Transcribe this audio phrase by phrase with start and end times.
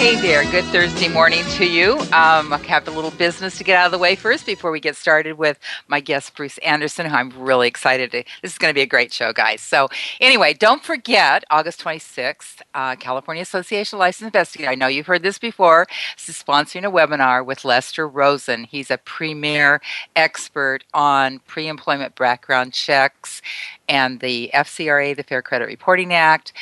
[0.00, 1.98] Hey there, good Thursday morning to you.
[1.98, 4.80] Um, I have a little business to get out of the way first before we
[4.80, 8.24] get started with my guest, Bruce Anderson, who I'm really excited to.
[8.40, 9.60] This is going to be a great show, guys.
[9.60, 14.72] So, anyway, don't forget August 26th, uh, California Association of Licensed Investigators.
[14.72, 15.86] I know you've heard this before.
[16.16, 18.64] This is sponsoring a webinar with Lester Rosen.
[18.64, 19.82] He's a premier
[20.16, 23.42] expert on pre employment background checks
[23.86, 26.54] and the FCRA, the Fair Credit Reporting Act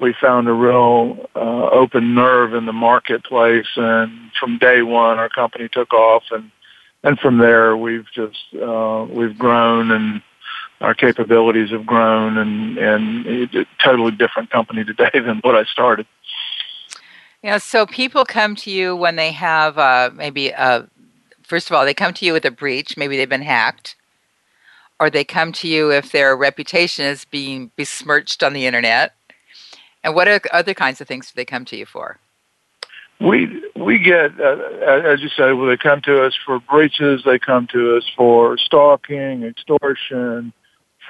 [0.00, 5.28] we found a real uh, open nerve in the marketplace, and from day one, our
[5.28, 6.50] company took off, and
[7.02, 10.22] and from there, we've just uh, we've grown, and
[10.80, 16.06] our capabilities have grown, and and a totally different company today than what I started.
[17.42, 20.88] Yeah, so people come to you when they have uh, maybe a,
[21.42, 23.94] first of all, they come to you with a breach, maybe they've been hacked,
[24.98, 29.14] or they come to you if their reputation is being besmirched on the internet
[30.06, 32.20] and what are other kinds of things do they come to you for?
[33.20, 34.56] We we get, uh,
[34.86, 37.22] as you said, well, they come to us for breaches.
[37.24, 40.52] They come to us for stalking, extortion,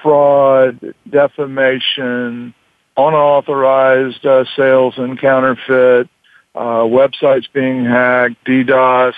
[0.01, 2.55] fraud, defamation,
[2.95, 6.09] unauthorized uh, sales and counterfeit,
[6.55, 9.13] uh, websites being hacked, DDoS,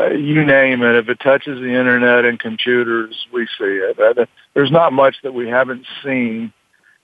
[0.00, 0.94] uh, you name it.
[0.94, 4.28] If it touches the internet and computers, we see it.
[4.54, 6.52] There's not much that we haven't seen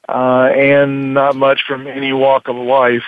[0.09, 3.05] uh, and not much from any walk of life,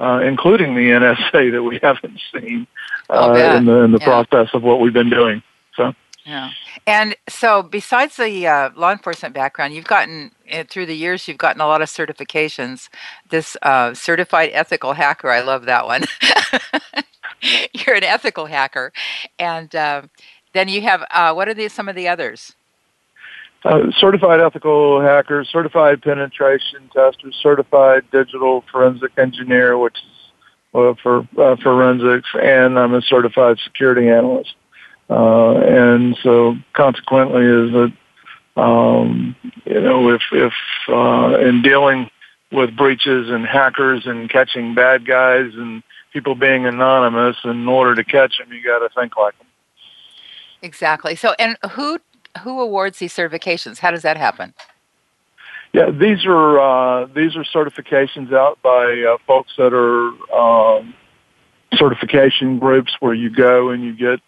[0.00, 2.66] uh, including the NSA that we haven't seen
[3.10, 4.04] uh, in the, in the yeah.
[4.04, 5.42] process of what we've been doing.
[5.76, 5.94] So.
[6.24, 6.50] Yeah.
[6.86, 11.38] And so, besides the uh, law enforcement background, you've gotten eh, through the years, you've
[11.38, 12.88] gotten a lot of certifications.
[13.30, 16.04] This uh, certified ethical hacker, I love that one.
[17.72, 18.92] You're an ethical hacker,
[19.38, 20.02] and uh,
[20.52, 22.54] then you have uh, what are the, some of the others?
[23.64, 30.32] Uh, certified ethical hacker, certified penetration tester, certified digital forensic engineer, which is
[30.74, 34.54] uh, for uh, forensics, and I'm a certified security analyst.
[35.10, 37.92] Uh, and so, consequently, is a
[38.54, 39.34] Um,
[39.64, 40.52] you know, if if
[40.88, 42.10] uh, in dealing
[42.50, 45.82] with breaches and hackers and catching bad guys and
[46.12, 49.46] people being anonymous, in order to catch them, you got to think like them.
[50.60, 51.16] Exactly.
[51.16, 51.98] So, and who
[52.40, 53.78] who awards these certifications?
[53.78, 54.54] How does that happen?
[55.72, 60.94] Yeah, these are uh, these are certifications out by uh, folks that are um,
[61.74, 64.20] certification groups where you go and you get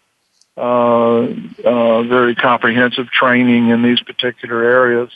[0.57, 1.27] uh,
[1.63, 5.09] uh, very comprehensive training in these particular areas.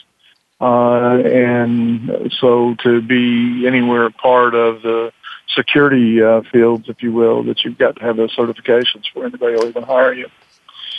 [0.60, 5.10] Uh, and so to be anywhere part of the
[5.48, 9.54] security uh, fields, if you will, that you've got to have those certifications for anybody
[9.54, 10.28] will even hire you.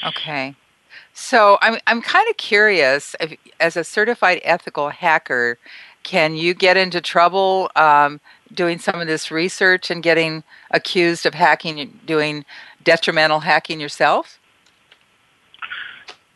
[0.06, 0.56] Okay.
[1.14, 3.16] So I'm I'm kind of curious.
[3.20, 5.58] If, as a certified ethical hacker,
[6.04, 8.20] can you get into trouble um,
[8.54, 12.46] doing some of this research and getting accused of hacking, doing
[12.84, 14.40] detrimental hacking yourself?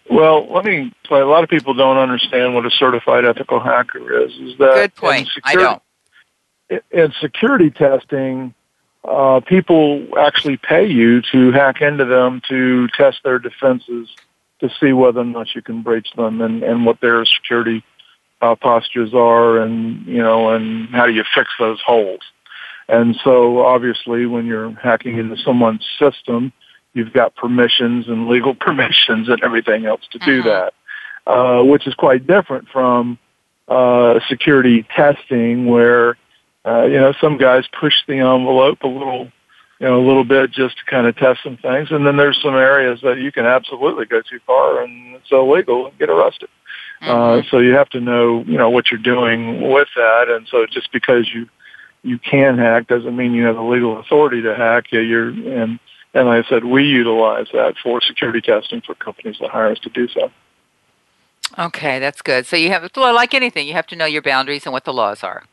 [0.09, 0.93] Well, let me.
[1.09, 4.31] A lot of people don't understand what a certified ethical hacker is.
[4.33, 5.27] Is that good point?
[5.27, 5.77] Security, I
[6.69, 6.81] don't.
[6.91, 8.53] In security testing,
[9.03, 14.09] uh, people actually pay you to hack into them to test their defenses
[14.59, 17.83] to see whether or not you can breach them and, and what their security
[18.41, 22.21] uh, postures are and, you know, and how do you fix those holes.
[22.87, 26.53] And so obviously when you're hacking into someone's system,
[26.93, 30.69] you've got permissions and legal permissions and everything else to do uh-huh.
[31.25, 33.17] that, uh, which is quite different from
[33.67, 36.17] uh, security testing where,
[36.65, 39.31] uh, you know, some guys push the envelope a little
[39.79, 41.89] you know, a little bit just to kind of test some things.
[41.91, 45.87] And then there's some areas that you can absolutely go too far and it's illegal
[45.87, 46.49] and get arrested.
[47.01, 47.47] Uh, mm-hmm.
[47.49, 50.29] So you have to know, you know, what you're doing with that.
[50.29, 51.47] And so just because you,
[52.03, 54.85] you can hack doesn't mean you have the legal authority to hack.
[54.91, 55.79] Yeah, you're, and,
[56.13, 59.79] and like I said, we utilize that for security testing for companies that hire us
[59.79, 60.31] to do so.
[61.59, 62.45] Okay, that's good.
[62.45, 64.93] So you have, to, like anything, you have to know your boundaries and what the
[64.93, 65.43] laws are.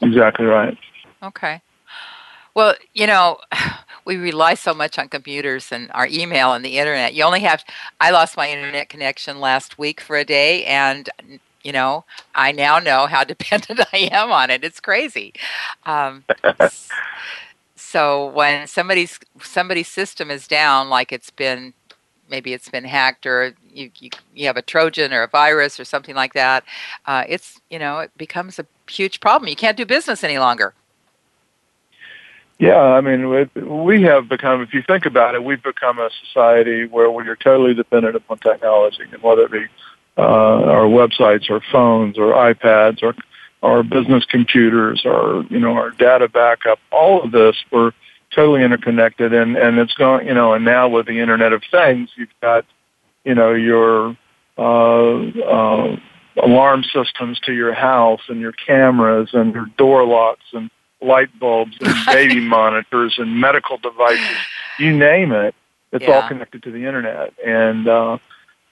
[0.00, 0.76] Exactly right.
[1.22, 1.62] Okay.
[2.54, 3.38] Well, you know,
[4.04, 7.14] we rely so much on computers and our email and the internet.
[7.14, 7.64] You only have,
[8.00, 11.08] I lost my internet connection last week for a day, and,
[11.62, 12.04] you know,
[12.34, 14.64] I now know how dependent I am on it.
[14.64, 15.34] It's crazy.
[15.84, 16.24] Um,
[17.76, 21.74] so when somebody's somebody's system is down, like it's been,
[22.30, 25.84] maybe it's been hacked or you, you, you have a Trojan or a virus or
[25.84, 26.64] something like that,
[27.06, 29.48] uh, it's, you know, it becomes a huge problem.
[29.48, 30.74] You can't do business any longer.
[32.58, 33.48] Yeah, I mean,
[33.84, 37.36] we have become, if you think about it, we've become a society where we are
[37.36, 39.66] totally dependent upon technology, and whether it be
[40.16, 43.14] uh, our websites or phones or iPads or
[43.64, 47.92] our business computers or, you know, our data backup, all of this, we're
[48.32, 52.10] totally interconnected and, and it's going, you know, and now with the Internet of Things,
[52.14, 52.64] you've got,
[53.24, 54.16] you know, your,
[54.58, 55.96] uh, uh,
[56.42, 60.70] alarm systems to your house and your cameras and your door locks and
[61.04, 64.36] light bulbs and baby monitors and medical devices,
[64.78, 65.54] you name it.
[65.92, 66.22] It's yeah.
[66.22, 67.32] all connected to the internet.
[67.44, 68.18] And, uh,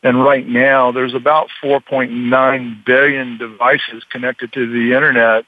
[0.03, 5.45] and right now there's about 4.9 billion devices connected to the internet.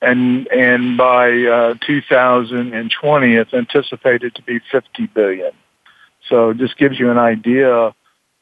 [0.00, 5.52] And, and by, uh, 2020, it's anticipated to be 50 billion.
[6.28, 7.94] So it just gives you an idea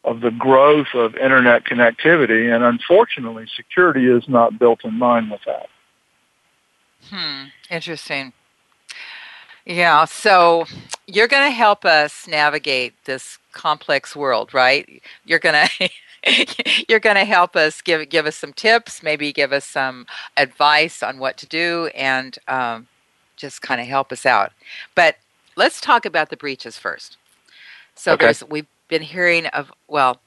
[0.05, 2.55] of the growth of internet connectivity.
[2.55, 5.69] And unfortunately, security is not built in line with that.
[7.11, 7.45] Hmm.
[7.71, 8.33] Interesting.
[9.65, 10.05] Yeah.
[10.05, 10.67] So
[11.07, 15.03] you're going to help us navigate this complex world, right?
[15.25, 15.89] You're going to.
[16.89, 20.07] you're going to help us give give us some tips, maybe give us some
[20.39, 22.87] advice on what to do, and um,
[23.37, 24.53] just kind of help us out.
[24.95, 25.17] But
[25.57, 27.19] let's talk about the breaches first.
[27.95, 28.27] So okay.
[28.27, 30.21] there's we've been hearing of well,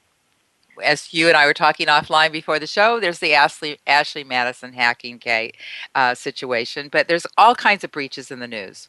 [0.82, 4.72] as you and I were talking offline before the show, there's the Ashley Ashley Madison
[4.72, 5.56] hacking Kate
[5.94, 8.88] uh, situation, but there's all kinds of breaches in the news.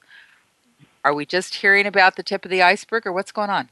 [1.03, 3.69] Are we just hearing about the tip of the iceberg, or what's going on?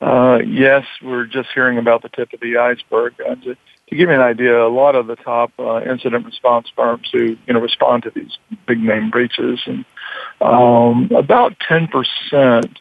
[0.00, 3.14] Uh, yes, we're just hearing about the tip of the iceberg.
[3.20, 6.68] Uh, to, to, give you an idea, a lot of the top uh, incident response
[6.74, 9.84] firms who you know respond to these big name breaches, and
[10.40, 12.80] um, about ten percent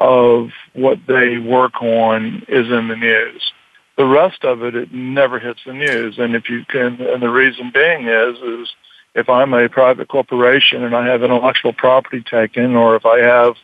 [0.00, 3.52] of what they work on is in the news.
[3.96, 6.18] The rest of it, it never hits the news.
[6.18, 8.74] And if you can, and the reason being is, is
[9.14, 13.56] if I'm a private corporation and I have intellectual property taken, or if I have,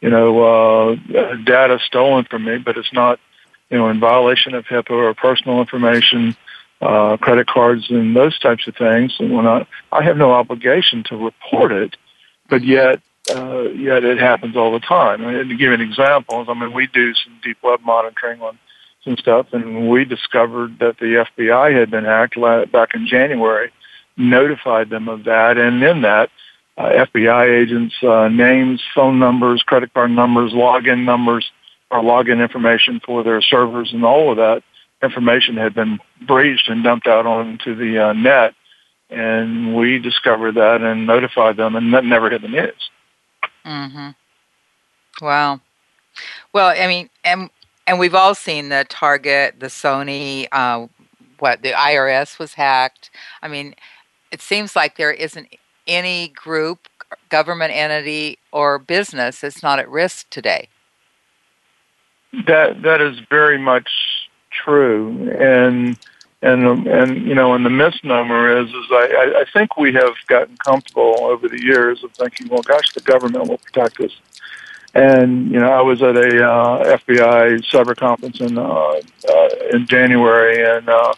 [0.00, 3.20] you know, uh, data stolen from me, but it's not,
[3.68, 6.36] you know, in violation of HIPAA or personal information,
[6.80, 11.02] uh, credit cards and those types of things, and when I, I have no obligation
[11.04, 11.96] to report it,
[12.48, 15.24] but yet uh, yet it happens all the time.
[15.24, 18.58] And to give an example, I mean, we do some deep web monitoring on
[19.04, 22.36] some stuff, and we discovered that the FBI had been hacked
[22.72, 23.72] back in January,
[24.16, 26.30] notified them of that, and in that,
[26.78, 31.50] uh, FBI agents' uh, names, phone numbers, credit card numbers, login numbers,
[31.90, 34.62] or login information for their servers, and all of that
[35.02, 38.54] information had been breached and dumped out onto the uh, net.
[39.08, 42.90] And we discovered that and notified them, and that never hit the news.
[43.66, 44.10] Mm-hmm.
[45.24, 45.60] Wow.
[46.52, 47.50] Well, I mean, and
[47.86, 50.86] and we've all seen the Target, the Sony, uh,
[51.38, 53.10] what the IRS was hacked.
[53.42, 53.74] I mean,
[54.30, 55.48] it seems like there isn't
[55.86, 56.88] any group,
[57.28, 60.68] government entity, or business that's not at risk today.
[62.46, 63.88] That that is very much
[64.50, 65.98] true, and
[66.42, 70.56] and and you know, and the misnomer is is I I think we have gotten
[70.58, 74.12] comfortable over the years of thinking, well, gosh, the government will protect us.
[74.94, 79.86] And you know, I was at a uh, FBI cyber conference in uh, uh, in
[79.86, 81.14] January, and uh,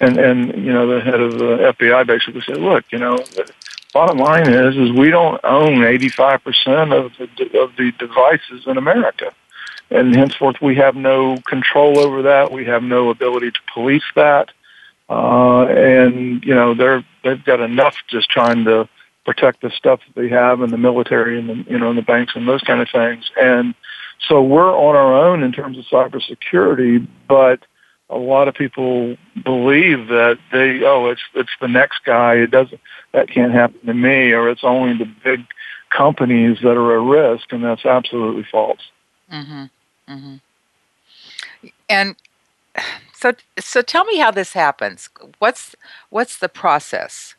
[0.00, 3.18] and and you know, the head of the FBI basically said, "Look, you know,
[3.92, 8.78] bottom line is is we don't own 85 percent of the of the devices in
[8.78, 9.32] America."
[9.94, 12.52] And henceforth we have no control over that.
[12.52, 14.50] We have no ability to police that,
[15.08, 18.88] uh, and you know they're they've got enough just trying to
[19.24, 22.02] protect the stuff that they have in the military and the you know in the
[22.02, 23.30] banks and those kind of things.
[23.40, 23.74] And
[24.28, 27.60] so we're on our own in terms of cybersecurity, but
[28.08, 32.80] a lot of people believe that they oh it's it's the next guy it doesn't
[33.12, 35.44] that can't happen to me or it's only the big
[35.90, 38.80] companies that are at risk and that's absolutely false.
[39.32, 39.64] Mm-hmm.
[40.08, 40.36] Mm-hmm.
[41.88, 42.16] And
[43.12, 45.08] so, so tell me how this happens.
[45.38, 45.76] What's
[46.10, 47.34] what's the process?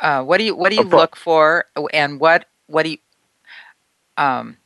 [0.00, 2.98] Uh, what do you what do you look for, and what what do you?
[4.16, 4.56] Um,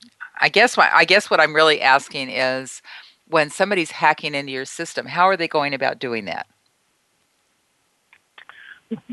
[0.41, 2.81] I guess what I guess what I'm really asking is,
[3.29, 6.47] when somebody's hacking into your system, how are they going about doing that?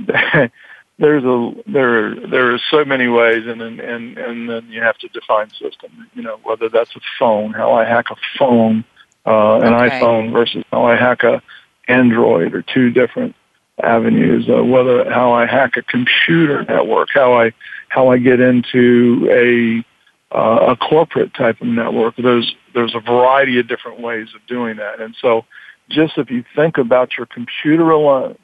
[0.97, 4.97] there's a there there are so many ways, and and and, and then you have
[4.99, 6.07] to define system.
[6.13, 8.85] You know whether that's a phone, how I hack a phone,
[9.25, 9.99] uh, an okay.
[9.99, 11.41] iPhone versus how I hack a
[11.87, 13.35] Android, or two different
[13.83, 14.47] avenues.
[14.49, 17.51] Uh, whether how I hack a computer network, how I
[17.89, 19.85] how I get into a
[20.35, 22.15] uh, a corporate type of network.
[22.15, 25.43] There's there's a variety of different ways of doing that, and so
[25.89, 28.37] just if you think about your computer alone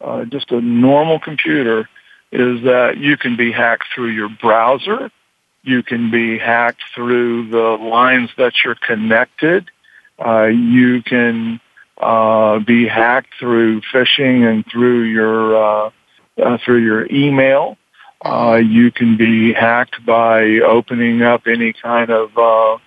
[0.00, 1.88] uh, just a normal computer
[2.30, 5.10] is that you can be hacked through your browser.
[5.62, 9.70] You can be hacked through the lines that you're connected.
[10.24, 11.60] Uh, you can
[11.98, 15.90] uh, be hacked through phishing and through your uh,
[16.42, 17.76] uh, through your email.
[18.24, 22.78] Uh, you can be hacked by opening up any kind of uh,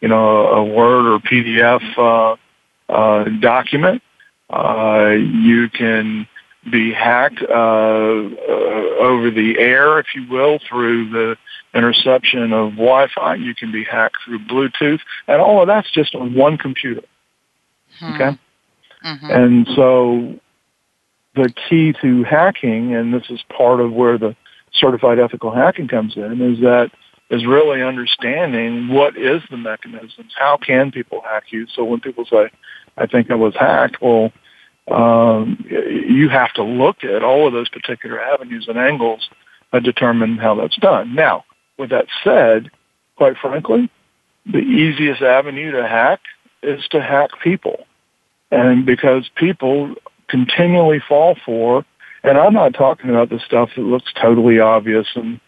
[0.00, 2.36] you know a Word or PDF uh,
[2.92, 4.02] uh, document.
[4.48, 6.28] Uh, you can
[6.70, 8.26] be hacked uh, uh,
[8.98, 11.36] over the air, if you will, through the
[11.74, 13.36] interception of Wi-Fi.
[13.36, 17.02] You can be hacked through Bluetooth, and all of that's just on one computer.
[17.98, 18.14] Hmm.
[18.14, 18.38] Okay,
[19.04, 19.30] mm-hmm.
[19.30, 20.40] and so
[21.34, 24.34] the key to hacking, and this is part of where the
[24.72, 26.90] certified ethical hacking comes in, is that
[27.30, 30.32] is really understanding what is the mechanisms.
[30.36, 31.66] How can people hack you?
[31.74, 32.50] So when people say,
[32.96, 34.32] "I think I was hacked," well
[34.88, 39.28] um, you have to look at all of those particular avenues and angles
[39.72, 41.14] and determine how that's done.
[41.14, 41.44] Now,
[41.76, 42.70] with that said,
[43.16, 43.90] quite frankly,
[44.44, 46.20] the easiest avenue to hack
[46.62, 47.86] is to hack people.
[48.50, 49.94] And because people
[50.28, 51.84] continually fall for,
[52.22, 55.40] and I'm not talking about the stuff that looks totally obvious and,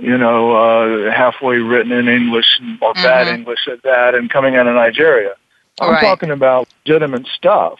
[0.00, 3.02] you know, uh, halfway written in English or mm-hmm.
[3.02, 5.34] bad English at that and coming out of Nigeria.
[5.80, 6.00] I'm right.
[6.00, 7.78] talking about legitimate stuff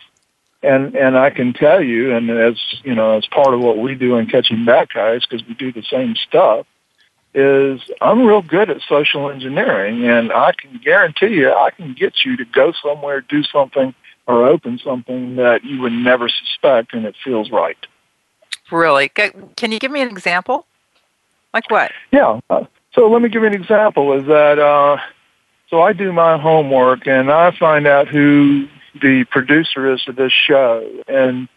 [0.63, 3.95] and and I can tell you, and as you know, as part of what we
[3.95, 6.67] do in catching bad guys, because we do the same stuff,
[7.35, 12.25] is I'm real good at social engineering, and I can guarantee you, I can get
[12.25, 13.95] you to go somewhere, do something,
[14.27, 17.79] or open something that you would never suspect, and it feels right.
[18.71, 19.09] Really?
[19.09, 20.67] Can you give me an example?
[21.53, 21.93] Like what?
[22.13, 22.41] Yeah.
[22.49, 22.65] Uh,
[22.95, 24.13] so let me give you an example.
[24.13, 24.99] Is that uh,
[25.69, 25.83] so?
[25.83, 28.69] I do my homework, and I find out who
[29.01, 30.87] the producer is of this show.
[31.09, 31.49] And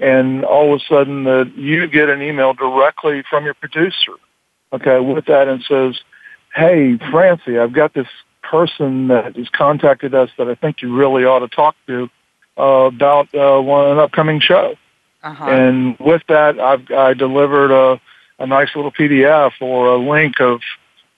[0.00, 4.12] and all of a sudden that you get an email directly from your producer
[4.72, 6.00] okay with that and says
[6.54, 8.06] hey francie i've got this
[8.42, 12.08] person that has contacted us that i think you really ought to talk to
[12.58, 14.74] uh, about uh, one an upcoming show.
[15.24, 15.46] Uh-huh.
[15.46, 18.00] and with that i've i delivered a
[18.38, 20.60] a nice little pdf or a link of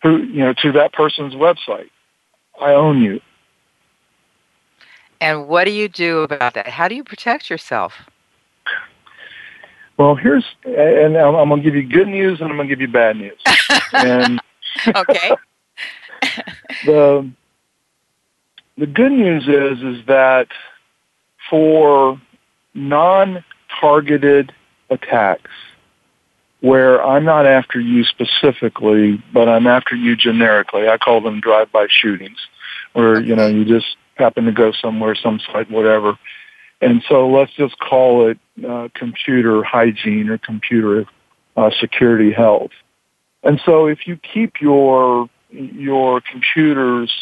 [0.03, 1.91] who you know to that person's website.
[2.61, 3.21] I own you
[5.21, 6.69] And what do you do about that?
[6.69, 7.93] How do you protect yourself?
[9.99, 12.75] Well, here's, and I'm, I'm going to give you good news and I'm going to
[12.75, 13.39] give you bad news.
[13.93, 14.41] and
[14.97, 15.33] okay.
[16.87, 17.31] the
[18.79, 20.49] the good news is is that
[21.51, 22.19] for
[22.73, 24.55] non-targeted
[24.89, 25.51] attacks,
[26.61, 30.89] where I'm not after you specifically, but I'm after you generically.
[30.89, 32.39] I call them drive-by shootings,
[32.95, 36.19] where you know you just happen to go somewhere, some site, whatever,
[36.81, 41.07] and so let's just call it uh, computer hygiene or computer
[41.57, 42.71] uh, security health.
[43.43, 47.13] And so if you keep your your computers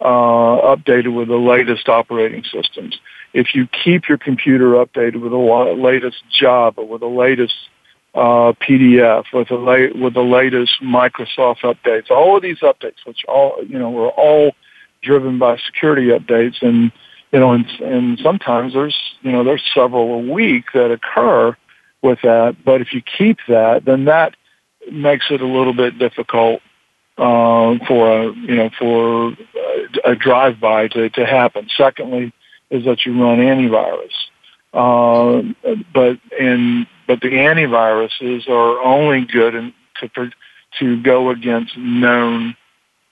[0.00, 2.98] uh, updated with the latest operating systems,
[3.32, 7.54] if you keep your computer updated with the latest Java, with the latest
[8.14, 13.24] uh, PDF, with the la- with the latest Microsoft updates, all of these updates, which
[13.28, 14.52] all you know, were all
[15.02, 16.92] driven by security updates, and
[17.32, 21.56] you know, and, and sometimes there's, you know, there's several a week that occur
[22.00, 22.56] with that.
[22.64, 24.34] But if you keep that, then that
[24.90, 26.62] makes it a little bit difficult
[27.18, 29.28] uh, for a, you know, for
[30.04, 31.68] a, a drive-by to, to happen.
[31.76, 32.32] Secondly,
[32.70, 34.14] is that you run antivirus.
[34.72, 35.42] Uh,
[35.92, 40.30] but in but the antiviruses are only good in, to
[40.78, 42.54] to go against known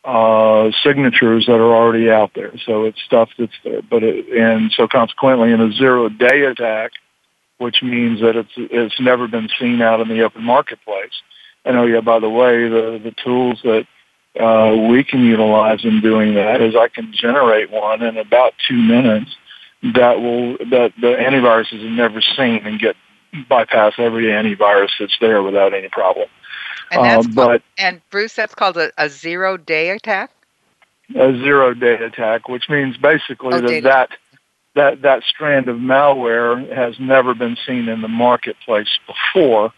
[0.07, 2.53] uh, signatures that are already out there.
[2.65, 3.83] So it's stuff that's there.
[3.83, 6.93] But it, and so consequently, in a zero day attack,
[7.59, 11.11] which means that it's it's never been seen out in the open marketplace.
[11.65, 13.87] And oh yeah, by the way, the the tools that
[14.41, 18.77] uh, we can utilize in doing that is I can generate one in about two
[18.77, 19.35] minutes
[19.95, 22.95] that will that the antiviruses have never seen and get
[23.49, 26.29] bypass every antivirus that's there without any problem.
[26.91, 30.31] And that's uh, but called, and Bruce, that's called a, a zero day attack.
[31.15, 34.11] A zero day attack, which means basically oh, that that
[34.75, 39.73] that that strand of malware has never been seen in the marketplace before,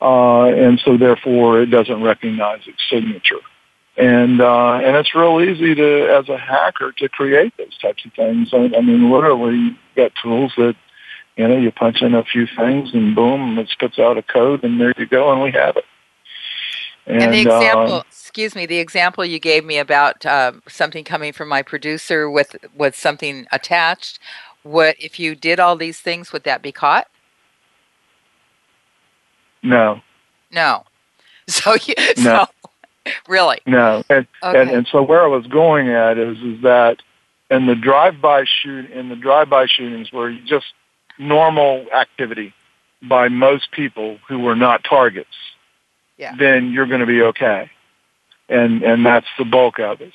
[0.00, 3.40] uh, and so therefore it doesn't recognize its signature.
[3.96, 8.12] And uh, and it's real easy to, as a hacker, to create those types of
[8.12, 8.50] things.
[8.52, 10.76] I, I mean, literally, you got tools that
[11.36, 14.64] you know you punch in a few things, and boom, it spits out a code,
[14.64, 15.84] and there you go, and we have it.
[17.06, 21.04] And, and the example, uh, excuse me, the example you gave me about uh, something
[21.04, 24.18] coming from my producer with with something attached.
[24.64, 26.32] What if you did all these things?
[26.32, 27.08] Would that be caught?
[29.62, 30.00] No.
[30.50, 30.84] No.
[31.48, 32.44] So you, no.
[32.44, 33.60] So, really?
[33.66, 34.02] No.
[34.10, 34.60] And, okay.
[34.62, 36.96] and and so where I was going at is is that
[37.52, 40.66] in the drive-by shoot in the drive-by shootings where you just
[41.20, 42.52] normal activity
[43.00, 45.36] by most people who were not targets
[46.16, 46.34] yeah.
[46.38, 47.70] then you're going to be okay.
[48.48, 50.12] And, and that's the bulk of it.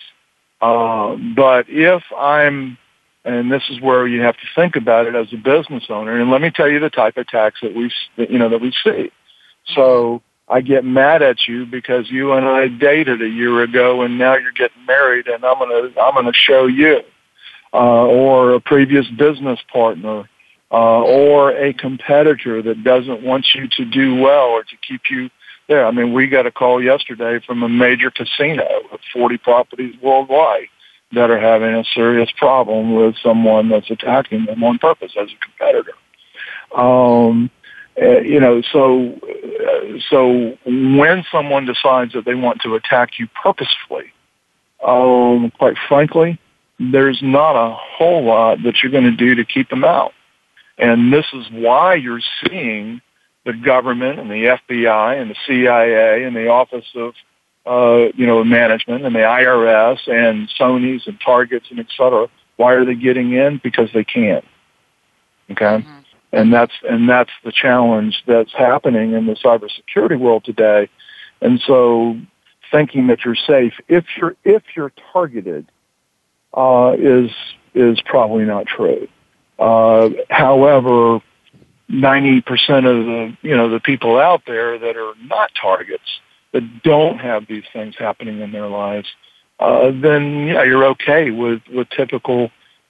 [0.62, 2.78] Uh, but if I'm,
[3.26, 6.32] and this is where you have to think about it as a business owner, and
[6.32, 9.12] let me tell you the type of tax that we, you know, that we see.
[9.74, 14.18] So I get mad at you because you and I dated a year ago and
[14.18, 17.02] now you're getting married and I'm going to, I'm going to show you.
[17.74, 20.30] Uh, or a previous business partner,
[20.72, 25.30] uh, or a competitor that doesn't want you to do well or to keep you
[25.72, 29.96] yeah, I mean, we got a call yesterday from a major casino with 40 properties
[30.02, 30.68] worldwide
[31.14, 35.46] that are having a serious problem with someone that's attacking them on purpose as a
[35.46, 35.94] competitor.
[36.76, 37.50] Um,
[38.02, 43.28] uh, you know, so uh, so when someone decides that they want to attack you
[43.42, 44.12] purposefully,
[44.86, 46.38] um, quite frankly,
[46.80, 50.12] there's not a whole lot that you're going to do to keep them out.
[50.78, 53.02] And this is why you're seeing
[53.46, 57.14] the government and the FBI and the CIA and the Office of
[57.66, 62.28] uh, you know management and the IRS and Sony's and Targets and et cetera.
[62.58, 63.60] Why are they getting in?
[63.64, 64.44] Because they can.
[65.52, 65.66] Okay.
[65.66, 65.98] Mm-hmm.
[66.34, 70.90] And that's and that's the challenge that's happening in the cybersecurity world today.
[71.42, 72.18] And so
[72.72, 75.68] thinking that you're safe if you're if you're targeted
[76.54, 77.32] uh, is
[77.74, 79.08] is probably not true.
[79.60, 81.20] Uh, however,
[81.92, 82.44] 90%
[82.78, 86.20] of the, you know, the people out there that are not targets,
[86.54, 89.08] that don't have these things happening in their lives,
[89.60, 92.50] uh, then yeah, you're okay with, with typical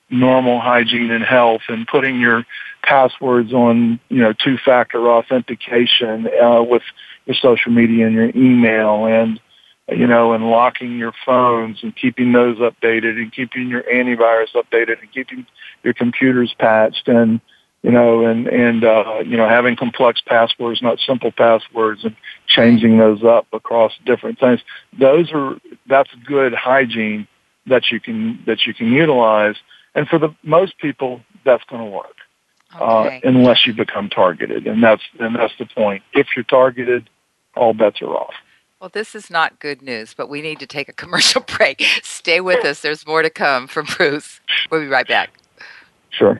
[0.09, 2.45] normal hygiene and health and putting your
[2.83, 6.83] passwords on, you know, two-factor authentication, uh, with
[7.25, 9.39] your social media and your email and,
[9.89, 14.99] you know, and locking your phones and keeping those updated and keeping your antivirus updated
[14.99, 15.45] and keeping
[15.83, 17.41] your computers patched and,
[17.84, 22.15] you know, and and uh, you know having complex passwords, not simple passwords, and
[22.48, 24.62] changing those up across different things.
[24.98, 27.28] Those are that's good hygiene
[27.67, 29.56] that you can that you can utilize.
[29.96, 32.15] and for the most people, that's going to work.
[32.80, 33.17] Uh, okay.
[33.17, 36.04] Uh, unless you become targeted, and that's and that's the point.
[36.13, 37.10] If you're targeted,
[37.56, 38.34] all bets are off.
[38.80, 41.84] Well, this is not good news, but we need to take a commercial break.
[42.04, 42.82] Stay with us.
[42.82, 44.39] There's more to come from Bruce.
[44.70, 45.32] We'll be right back.
[46.12, 46.39] Sure.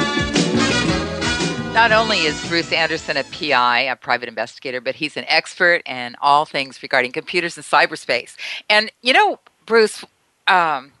[1.73, 6.17] Not only is Bruce Anderson a PI, a private investigator, but he's an expert in
[6.21, 8.35] all things regarding computers and cyberspace.
[8.69, 10.03] And, you know, Bruce,
[10.47, 10.91] um,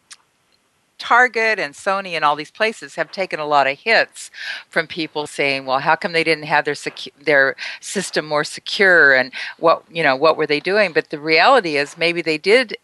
[0.97, 4.31] Target and Sony and all these places have taken a lot of hits
[4.69, 9.13] from people saying, "Well, how come they didn't have their secu- their system more secure?"
[9.13, 10.93] And what you know, what were they doing?
[10.93, 12.77] But the reality is, maybe they did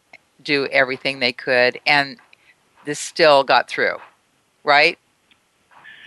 [0.43, 2.17] do everything they could, and
[2.86, 3.97] this still got through,
[4.63, 4.97] right?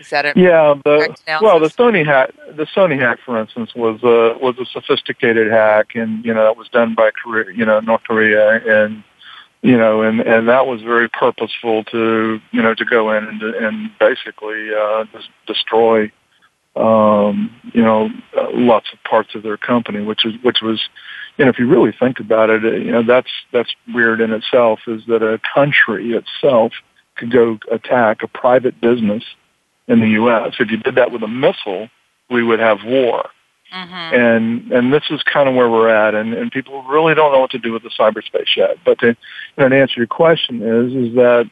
[0.00, 0.74] Is that a yeah?
[0.82, 5.52] The well, the Sony hack, the Sony hack, for instance, was a was a sophisticated
[5.52, 9.04] hack, and you know that was done by Korea, you know North Korea, and
[9.60, 13.42] you know, and and that was very purposeful to you know to go in and
[13.42, 16.10] and basically uh, just destroy
[16.76, 18.08] um, you know
[18.38, 20.80] uh, lots of parts of their company, which is which was
[21.36, 24.32] you know if you really think about it, uh, you know that's that's weird in
[24.32, 26.72] itself is that a country itself
[27.16, 29.24] could go attack a private business
[29.90, 30.54] in the U.S.
[30.58, 31.88] If you did that with a missile,
[32.30, 33.28] we would have war.
[33.74, 34.14] Mm-hmm.
[34.14, 37.40] And and this is kind of where we're at, and, and people really don't know
[37.40, 38.78] what to do with the cyberspace yet.
[38.84, 39.16] But to, you
[39.58, 41.48] know, to answer your question is is that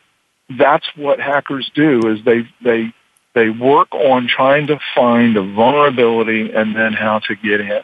[0.59, 2.93] that's what hackers do is they they
[3.35, 7.83] they work on trying to find a vulnerability and then how to get in.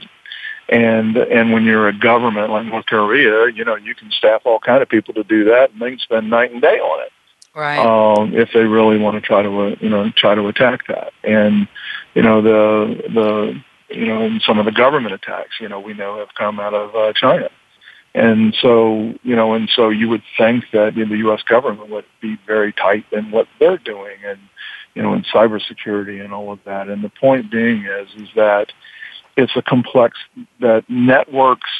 [0.68, 4.58] And and when you're a government like North Korea, you know you can staff all
[4.58, 7.12] kind of people to do that, and they can spend night and day on it
[7.54, 7.78] right?
[7.78, 11.12] Um, if they really want to try to uh, you know try to attack that,
[11.22, 11.68] and
[12.14, 16.18] you know the the you know some of the government attacks you know we know
[16.18, 17.48] have come out of uh, China,
[18.14, 21.42] and so you know and so you would think that the U.S.
[21.42, 24.38] government would be very tight in what they're doing and
[24.94, 26.88] you know in cybersecurity and all of that.
[26.88, 28.72] And the point being is is that
[29.36, 30.18] it's a complex
[30.60, 31.70] that networks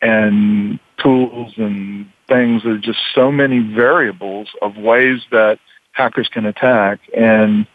[0.00, 2.62] and tools and things.
[2.62, 5.58] There's just so many variables of ways that
[5.92, 7.00] hackers can attack.
[7.16, 7.66] And,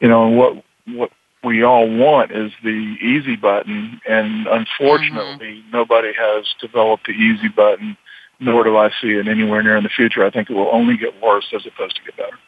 [0.00, 1.10] you know, what, what
[1.42, 4.00] we all want is the easy button.
[4.06, 5.70] And unfortunately, mm-hmm.
[5.72, 7.96] nobody has developed the easy button,
[8.38, 10.24] nor do I see it anywhere near in the future.
[10.24, 12.38] I think it will only get worse as opposed to get better.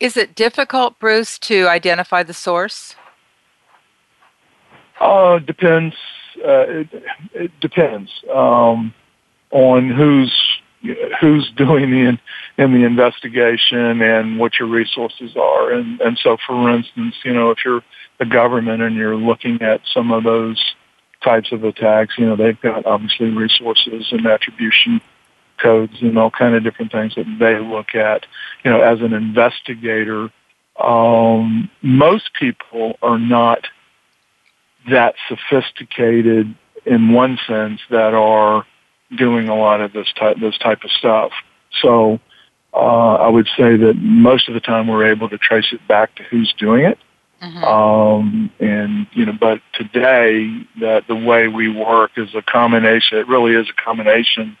[0.00, 2.96] Is it difficult, Bruce, to identify the source?
[5.00, 5.94] Uh, depends.
[6.38, 6.88] Uh, it,
[7.34, 8.92] it depends um,
[9.50, 10.32] on who's
[11.20, 12.18] who's doing the
[12.58, 15.72] in, the investigation and what your resources are.
[15.72, 17.82] And and so, for instance, you know, if you're
[18.18, 20.74] the government and you're looking at some of those
[21.22, 25.00] types of attacks, you know, they've got obviously resources and attribution
[25.58, 28.26] codes and all kind of different things that they look at.
[28.64, 30.30] You know, as an investigator,
[30.80, 33.66] um, most people are not
[34.90, 38.66] that sophisticated in one sense that are
[39.16, 41.32] doing a lot of this type this type of stuff.
[41.80, 42.20] So
[42.72, 46.14] uh, I would say that most of the time we're able to trace it back
[46.16, 46.98] to who's doing it.
[47.42, 47.64] Mm-hmm.
[47.64, 53.18] Um, and you know, but today that the way we work is a combination.
[53.18, 54.56] It really is a combination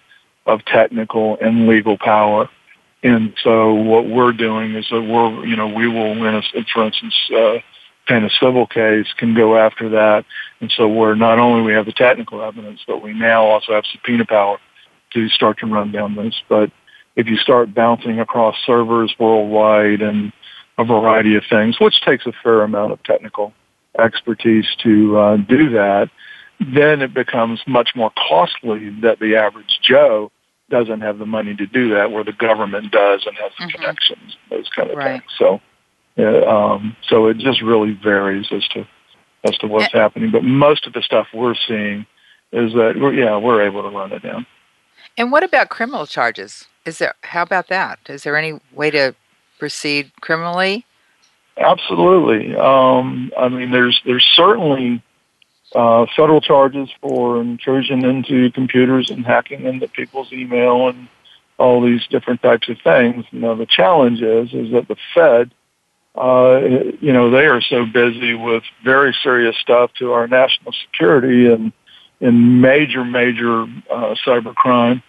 [0.46, 2.48] of technical and legal power.
[3.04, 6.84] And so what we're doing is that we're, you know, we will, in a, for
[6.84, 7.58] instance, uh,
[8.08, 10.24] kind of civil case can go after that.
[10.60, 13.84] And so we're not only we have the technical evidence, but we now also have
[13.92, 14.58] subpoena power
[15.12, 16.34] to start to run down this.
[16.48, 16.70] But
[17.16, 20.32] if you start bouncing across servers worldwide and
[20.78, 23.52] a variety of things, which takes a fair amount of technical
[23.98, 26.08] expertise to uh, do that,
[26.60, 30.30] then it becomes much more costly that the average Joe
[30.70, 33.80] doesn't have the money to do that, where the government does and has the mm-hmm.
[33.80, 35.20] connections, those kind of right.
[35.20, 35.32] things.
[35.38, 35.60] So
[36.18, 38.86] um, so it just really varies as to
[39.44, 40.30] as to what's happening.
[40.30, 42.06] But most of the stuff we're seeing
[42.52, 44.46] is that we're, yeah we're able to run it down.
[45.16, 46.66] And what about criminal charges?
[46.84, 47.98] Is there how about that?
[48.08, 49.14] Is there any way to
[49.58, 50.84] proceed criminally?
[51.58, 52.56] Absolutely.
[52.56, 55.02] Um, I mean, there's there's certainly
[55.74, 61.08] uh, federal charges for intrusion into computers and hacking into people's email and
[61.58, 63.24] all these different types of things.
[63.32, 65.52] Now the challenge is is that the Fed
[66.14, 66.60] uh,
[67.00, 71.72] you know, they are so busy with very serious stuff to our national security and
[72.20, 75.02] in major, major uh, cyber crime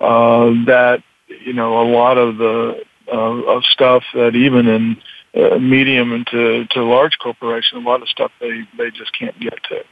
[0.00, 4.96] uh, that you know a lot of the uh, of stuff that even in
[5.34, 9.38] uh, medium and to, to large corporations, a lot of stuff they they just can't
[9.40, 9.84] get to.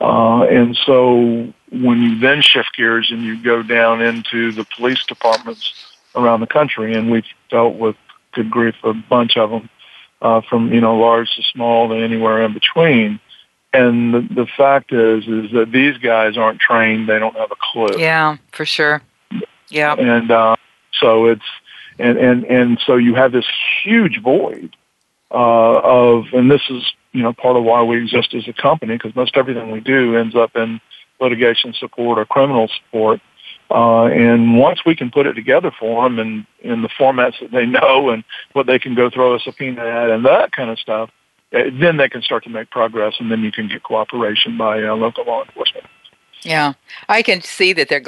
[0.00, 5.04] Uh, and so when you then shift gears and you go down into the police
[5.04, 7.96] departments around the country, and we've dealt with
[8.32, 9.68] good grief a bunch of them
[10.22, 13.20] uh, from you know large to small to anywhere in between.
[13.72, 17.56] And the, the fact is, is that these guys aren't trained; they don't have a
[17.72, 17.98] clue.
[17.98, 19.02] Yeah, for sure.
[19.68, 19.94] Yeah.
[19.94, 20.56] And uh,
[21.00, 21.44] so it's
[21.98, 23.46] and and and so you have this
[23.84, 24.76] huge void
[25.30, 28.96] uh, of, and this is you know part of why we exist as a company
[28.96, 30.80] because most everything we do ends up in
[31.20, 33.20] litigation support or criminal support.
[33.70, 37.52] Uh, and once we can put it together for them and in the formats that
[37.52, 40.78] they know and what they can go throw a subpoena at and that kind of
[40.78, 41.08] stuff,
[41.52, 44.82] uh, then they can start to make progress and then you can get cooperation by
[44.82, 45.86] uh, local law enforcement.
[46.42, 46.72] Yeah,
[47.08, 48.02] I can see that their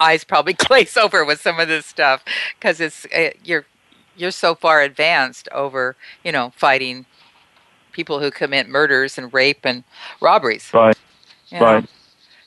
[0.00, 2.24] eyes probably glaze over with some of this stuff
[2.58, 3.66] because it's uh, you're
[4.16, 7.04] you're so far advanced over you know fighting
[7.92, 9.84] people who commit murders and rape and
[10.20, 10.70] robberies.
[10.72, 10.96] Right.
[11.52, 11.60] Know?
[11.60, 11.88] Right.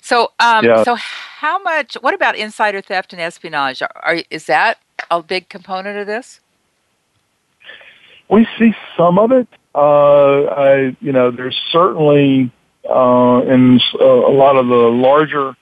[0.04, 0.84] So, um, yeah.
[0.84, 1.96] so how much?
[2.02, 3.82] What about insider theft and espionage?
[3.82, 6.42] Are, are, is that a big component of this?
[8.30, 9.48] We see some of it.
[9.74, 12.52] Uh, I, you know, there's certainly
[12.84, 15.56] uh, in uh, a lot of the larger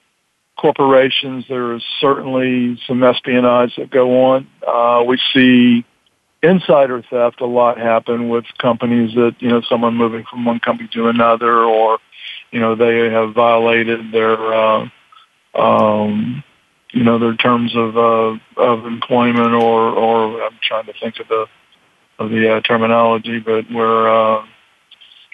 [0.58, 4.48] corporations, there is certainly some espionage that go on.
[4.68, 5.86] Uh, we see
[6.42, 10.90] insider theft a lot happen with companies that you know someone moving from one company
[10.94, 12.00] to another or
[12.52, 14.90] you know they have violated their uh,
[15.56, 16.44] um,
[16.92, 21.28] you know their terms of uh, of employment or or I'm trying to think of
[21.28, 21.46] the
[22.20, 24.46] of the uh, terminology, but where uh,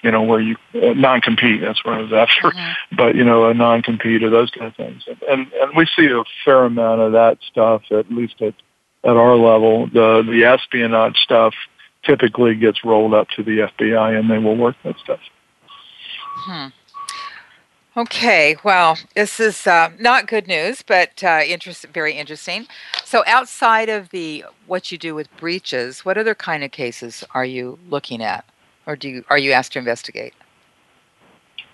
[0.03, 1.62] you know where you uh, non compete.
[1.62, 2.49] That's what I was after.
[2.49, 2.95] Mm-hmm.
[2.95, 6.08] But you know a non compete or those kind of things, and and we see
[6.08, 8.53] a fair amount of that stuff at least at
[9.03, 9.88] at our level.
[9.88, 11.53] The the espionage stuff
[12.03, 15.19] typically gets rolled up to the FBI, and they will work that stuff.
[16.45, 16.67] Hmm.
[17.97, 22.67] Okay, well, this is uh, not good news, but uh, interest, very interesting.
[23.03, 27.43] So, outside of the what you do with breaches, what other kind of cases are
[27.43, 28.45] you looking at,
[28.86, 30.36] or do you, are you asked to investigate?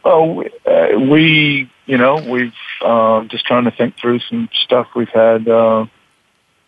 [0.05, 5.09] Oh, uh, we, you know, we've uh, just trying to think through some stuff we've
[5.09, 5.85] had uh,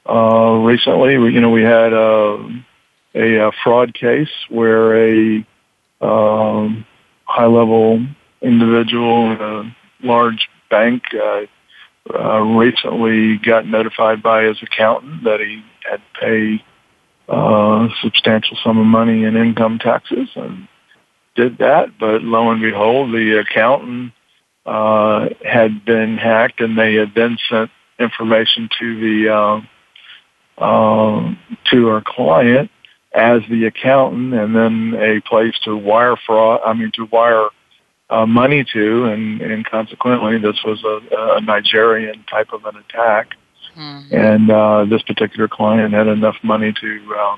[0.05, 1.17] uh, recently.
[1.17, 2.65] We, you know, we had um,
[3.13, 5.47] a, a, fraud case where a
[6.01, 6.85] um,
[7.23, 8.05] high-level
[8.45, 11.41] individual in a large bank uh,
[12.13, 16.63] uh, recently got notified by his accountant that he had to pay
[17.27, 20.67] uh, a substantial sum of money in income taxes and
[21.35, 21.97] did that.
[21.99, 24.13] But lo and behold, the accountant
[24.65, 29.69] uh, had been hacked and they had then sent information to the um,
[30.57, 31.33] uh,
[31.71, 32.69] to our client
[33.13, 36.61] as the accountant, and then a place to wire fraud.
[36.65, 37.47] I mean, to wire
[38.09, 43.31] uh, money to, and, and consequently, this was a, a Nigerian type of an attack.
[43.77, 44.15] Mm-hmm.
[44.15, 47.37] And uh, this particular client had enough money to uh,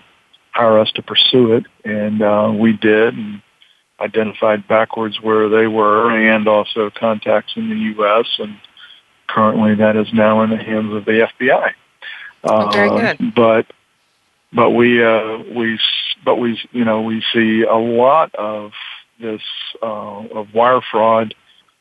[0.51, 3.41] hire us to pursue it, and uh, we did, and
[3.99, 8.27] identified backwards where they were, and also contacts in the U.S.
[8.37, 8.57] And
[9.27, 11.71] currently, that is now in the hands of the FBI.
[12.43, 13.33] Oh, very uh, good.
[13.35, 13.65] But
[14.53, 15.79] but we uh, we
[16.23, 18.71] but we you know we see a lot of
[19.19, 19.41] this
[19.81, 21.33] uh, of wire fraud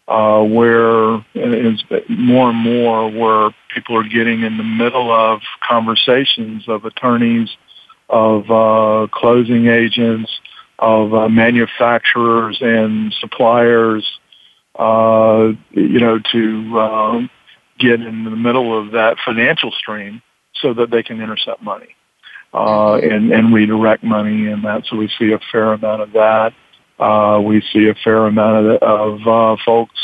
[0.08, 6.64] uh, where it's more and more where people are getting in the middle of conversations
[6.68, 7.50] of attorneys,
[8.08, 10.30] of uh, closing agents,
[10.78, 14.06] of uh, manufacturers and suppliers,
[14.78, 17.20] uh, you know, to uh,
[17.78, 20.22] get in the middle of that financial stream
[20.54, 21.96] so that they can intercept money
[22.54, 24.84] uh, and, and redirect money and that.
[24.88, 26.52] So we see a fair amount of that.
[26.98, 30.00] Uh, we see a fair amount of, of uh, folks,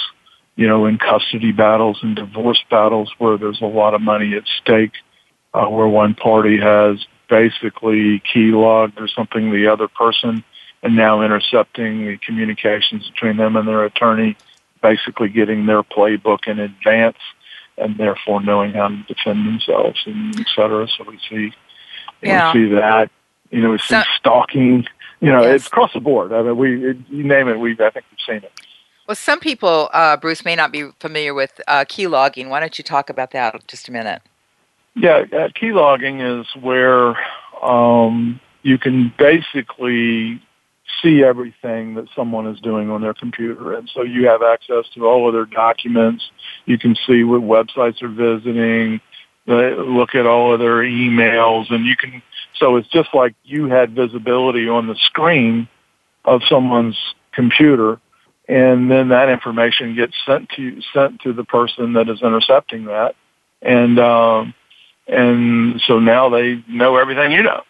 [0.57, 4.45] you know, in custody battles and divorce battles where there's a lot of money at
[4.61, 4.93] stake,
[5.55, 10.45] uh, where one party has basically key logged or something the other person
[10.83, 14.37] and now intercepting the communications between them and their attorney,
[14.83, 17.17] basically getting their playbook in advance
[17.79, 20.87] and therefore knowing how to defend themselves and et cetera.
[20.89, 21.53] So we see,
[22.21, 22.53] yeah.
[22.53, 23.11] we see that,
[23.51, 24.87] you know, we see so, stalking,
[25.23, 25.55] you know, yes.
[25.55, 26.33] it's across the board.
[26.33, 28.53] I mean, we it, you name it, we I think we've seen it.
[29.07, 32.49] Well, some people, uh, Bruce, may not be familiar with uh, key logging.
[32.49, 34.23] Why don't you talk about that just a minute?
[34.95, 37.17] Yeah, uh, key logging is where
[37.63, 40.43] um, you can basically
[41.03, 43.75] see everything that someone is doing on their computer.
[43.75, 46.31] And so you have access to all of their documents.
[46.67, 49.01] You can see what websites they're visiting,
[49.47, 52.23] look at all of their emails, and you can
[52.57, 55.69] so it's just like you had visibility on the screen
[56.25, 56.99] of someone's
[57.33, 57.99] computer,
[58.49, 63.17] and then that information gets sent to sent to the person that is intercepting that,
[63.61, 64.55] and um,
[65.07, 67.63] and so now they know everything you know,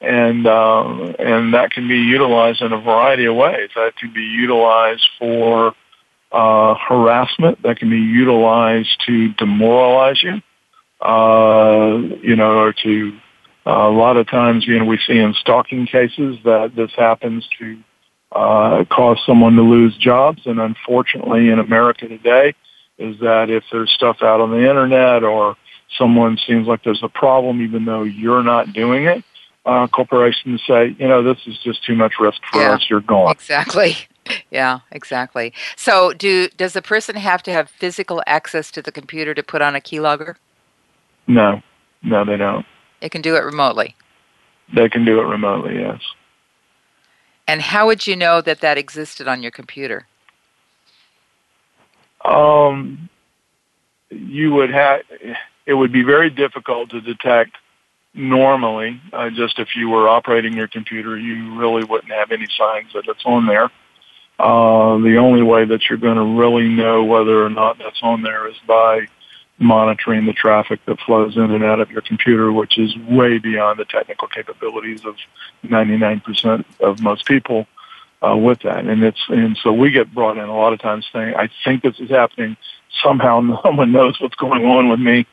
[0.00, 0.84] and uh,
[1.18, 3.70] and that can be utilized in a variety of ways.
[3.74, 5.74] That can be utilized for
[6.30, 7.62] uh, harassment.
[7.62, 10.40] That can be utilized to demoralize you,
[11.00, 13.18] uh, you know, or to
[13.66, 17.46] uh, a lot of times, you know, we see in stalking cases that this happens
[17.58, 17.78] to
[18.32, 20.42] uh, cause someone to lose jobs.
[20.46, 22.54] And unfortunately, in America today,
[22.98, 25.56] is that if there's stuff out on the internet or
[25.96, 29.22] someone seems like there's a problem, even though you're not doing it,
[29.64, 32.86] uh, corporations say, you know, this is just too much risk for yeah, us.
[32.88, 33.30] You're gone.
[33.30, 33.96] Exactly.
[34.50, 35.54] Yeah, exactly.
[35.74, 39.62] So, do does the person have to have physical access to the computer to put
[39.62, 40.34] on a keylogger?
[41.28, 41.62] No,
[42.02, 42.66] no, they don't.
[43.00, 43.94] It can do it remotely.
[44.74, 46.00] They can do it remotely, yes.
[47.46, 50.06] And how would you know that that existed on your computer?
[52.24, 53.08] Um,
[54.10, 55.02] you would have.
[55.66, 57.52] It would be very difficult to detect
[58.14, 59.00] normally.
[59.12, 63.06] Uh, just if you were operating your computer, you really wouldn't have any signs that
[63.06, 63.70] it's on there.
[64.38, 68.22] Uh, the only way that you're going to really know whether or not that's on
[68.22, 69.06] there is by
[69.58, 73.78] monitoring the traffic that flows in and out of your computer, which is way beyond
[73.78, 75.16] the technical capabilities of
[75.64, 77.66] 99% of most people
[78.26, 78.84] uh, with that.
[78.84, 81.82] And it's and so we get brought in a lot of times saying, "I think
[81.82, 82.56] this is happening."
[83.02, 85.26] Somehow, no one knows what's going on with me,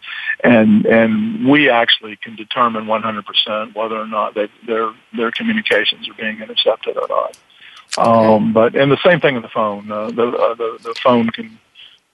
[0.43, 6.13] and and we actually can determine 100% whether or not they, their their communications are
[6.13, 7.37] being intercepted or not.
[7.97, 9.89] Um, but and the same thing in the phone.
[9.91, 11.57] Uh, the, uh, the the phone can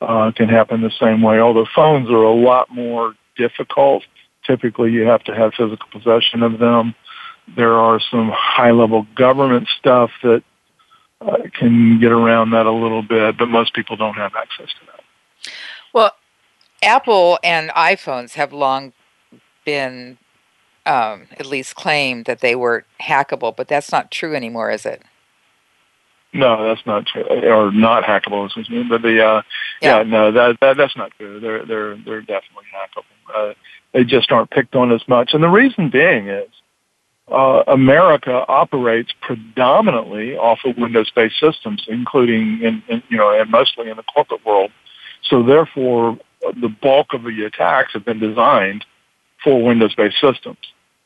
[0.01, 1.39] uh, can happen the same way.
[1.39, 4.03] Although phones are a lot more difficult.
[4.45, 6.95] Typically, you have to have physical possession of them.
[7.55, 10.43] There are some high-level government stuff that
[11.21, 14.85] uh, can get around that a little bit, but most people don't have access to
[14.87, 15.51] that.
[15.93, 16.15] Well,
[16.81, 18.93] Apple and iPhones have long
[19.65, 20.17] been
[20.85, 25.03] um, at least claimed that they were hackable, but that's not true anymore, is it?
[26.33, 28.45] No, that's not true, or not hackable.
[28.45, 28.83] Excuse me.
[28.87, 29.41] But the uh,
[29.81, 29.97] yeah.
[29.97, 31.39] yeah, no, that, that that's not true.
[31.39, 33.03] They're they're they're definitely hackable.
[33.35, 33.53] Uh,
[33.93, 36.47] they just aren't picked on as much, and the reason being is
[37.29, 43.89] uh, America operates predominantly off of Windows-based systems, including in, in you know and mostly
[43.89, 44.71] in the corporate world.
[45.23, 48.85] So therefore, the bulk of the attacks have been designed
[49.43, 50.57] for Windows-based systems.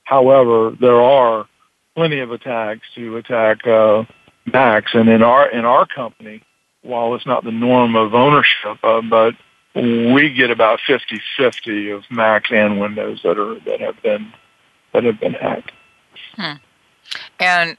[0.04, 1.48] However, there are
[1.96, 3.66] plenty of attacks to attack.
[3.66, 4.04] Uh,
[4.52, 4.94] Macs.
[4.94, 6.42] And in our in our company,
[6.82, 9.36] while it's not the norm of ownership, uh, but
[9.76, 14.32] we get about 50-50 of Macs and Windows that are that have been
[14.94, 15.72] that have been hacked.
[16.36, 16.54] Hmm.
[17.40, 17.78] And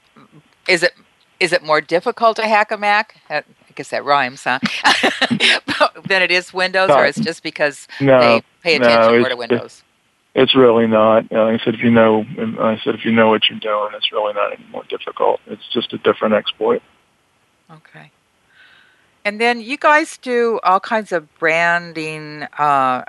[0.67, 0.93] is it
[1.39, 3.21] is it more difficult to hack a Mac?
[3.29, 3.43] I
[3.75, 4.59] guess that rhymes, huh?
[6.07, 6.97] than it is Windows, no.
[6.97, 9.83] or it's just because no, they pay attention no, more to Windows?
[10.37, 11.31] It's really not.
[11.31, 12.23] Uh, I said if you know,
[12.59, 15.39] I said if you know what you're doing, it's really not any more difficult.
[15.47, 16.83] It's just a different exploit.
[17.71, 18.11] Okay.
[19.25, 23.03] And then you guys do all kinds of branding, uh,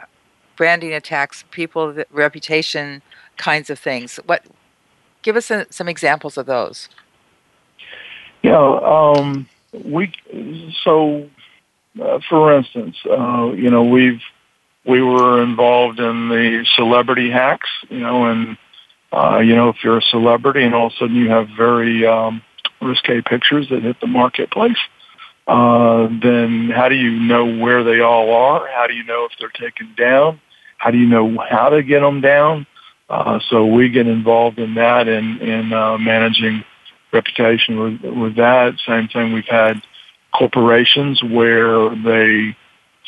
[0.57, 3.03] branding attacks, people reputation
[3.37, 4.17] kinds of things.
[4.25, 4.43] What?
[5.21, 6.89] Give us a, some examples of those.
[8.43, 10.15] Yeah, um, we
[10.83, 11.29] so
[12.01, 14.23] uh, for instance, uh, you know we've
[14.87, 18.57] we were involved in the celebrity hacks, you know, and
[19.13, 22.07] uh, you know if you're a celebrity and all of a sudden you have very
[22.07, 22.43] um,
[22.81, 24.79] risque pictures that hit the marketplace,
[25.47, 28.69] uh, then how do you know where they all are?
[28.69, 30.41] How do you know if they're taken down?
[30.79, 32.67] How do you know how to get them down?
[33.09, 36.63] Uh, so we get involved in that and in, uh, managing
[37.13, 38.75] reputation with, with that.
[38.87, 39.83] Same thing we've had
[40.35, 42.55] corporations where they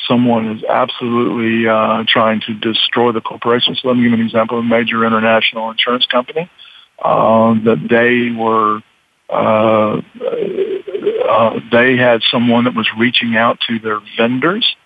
[0.07, 3.75] someone is absolutely uh, trying to destroy the corporation.
[3.75, 4.59] So let me give an example.
[4.59, 6.51] Of a major international insurance company
[7.03, 8.81] uh, that they were
[9.29, 10.01] uh,
[11.31, 14.77] uh, they had someone that was reaching out to their vendors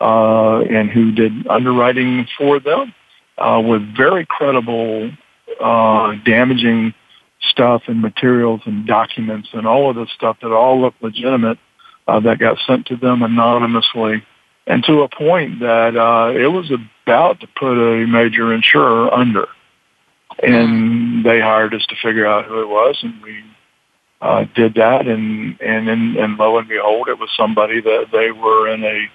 [0.00, 2.92] uh, and who did underwriting for them
[3.38, 5.10] uh, with very credible,
[5.60, 6.92] uh, damaging
[7.48, 11.58] stuff and materials and documents and all of this stuff that all looked legitimate
[12.08, 14.24] uh, that got sent to them anonymously
[14.66, 19.48] and to a point that uh, it was about to put a major insurer under.
[20.42, 23.44] And they hired us to figure out who it was, and we
[24.22, 28.30] uh, did that, and and and, and lo and behold, it was somebody that they
[28.30, 29.10] were in a,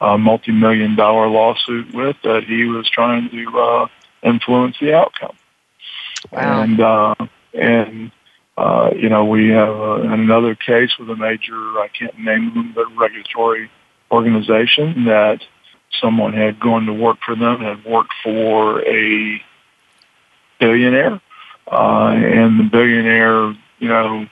[0.00, 3.86] a multi-million dollar lawsuit with that he was trying to uh,
[4.22, 5.36] influence the outcome.
[6.30, 6.62] Wow.
[6.62, 7.14] And uh,
[7.54, 8.12] and
[8.58, 12.72] uh, you know we have uh, another case with a major I can't name them,
[12.74, 13.70] but regulatory
[14.10, 15.40] organization that
[16.00, 19.40] someone had gone to work for them, had worked for a
[20.60, 21.20] billionaire,
[21.70, 24.26] uh, and the billionaire, you know,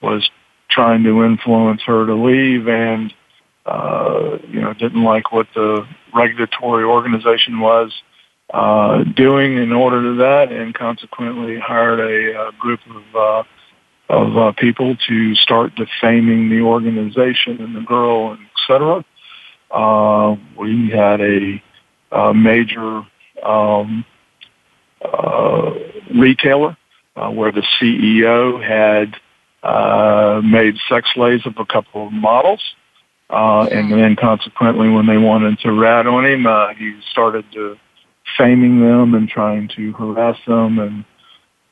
[0.00, 0.28] was
[0.70, 3.12] trying to influence her to leave and,
[3.66, 7.92] uh, you know, didn't like what the regulatory organization was
[8.52, 13.42] uh, doing in order to that and consequently hired a, a group of, uh,
[14.08, 19.04] of uh, people to start defaming the organization and the girl, and et cetera.
[19.70, 21.62] Uh, we had a,
[22.12, 23.02] a major
[23.42, 24.04] um,
[25.02, 25.70] uh,
[26.14, 26.76] retailer
[27.16, 29.14] uh, where the CEO had
[29.62, 32.62] uh, made sex slaves of a couple of models.
[33.30, 37.78] Uh, and then consequently, when they wanted to rat on him, uh, he started to
[38.38, 41.04] faming them and trying to harass them and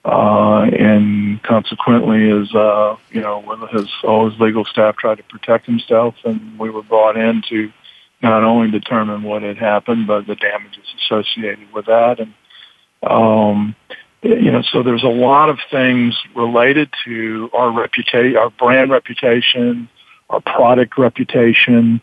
[0.05, 3.43] uh, and consequently his uh, you know
[3.73, 7.73] his all his legal staff tried to protect himself and we were brought in to
[8.23, 12.33] not only determine what had happened but the damages associated with that and
[13.03, 13.77] um,
[14.23, 19.89] you know, so there's a lot of things related to our reputation, our brand reputation,
[20.31, 22.01] our product reputation,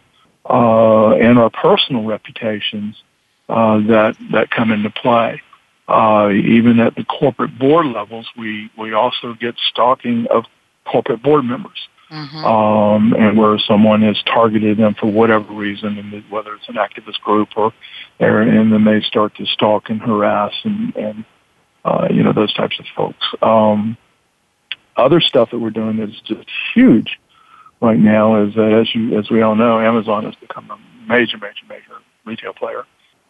[0.50, 3.02] uh, and our personal reputations
[3.50, 5.42] uh, that that come into play.
[5.88, 10.46] Uh, even at the corporate board levels, we we also get stalking of
[10.86, 12.46] corporate board members, mm-hmm.
[12.46, 17.20] um, and where someone has targeted them for whatever reason, and whether it's an activist
[17.22, 17.74] group or,
[18.20, 21.26] and then they start to stalk and harass and, and
[21.84, 23.26] uh, you know, those types of folks.
[23.42, 23.98] Um,
[24.96, 27.20] other stuff that we're doing that's just huge
[27.82, 31.38] right now is that, as you, as we all know, Amazon has become a major,
[31.38, 32.84] major, major retail player,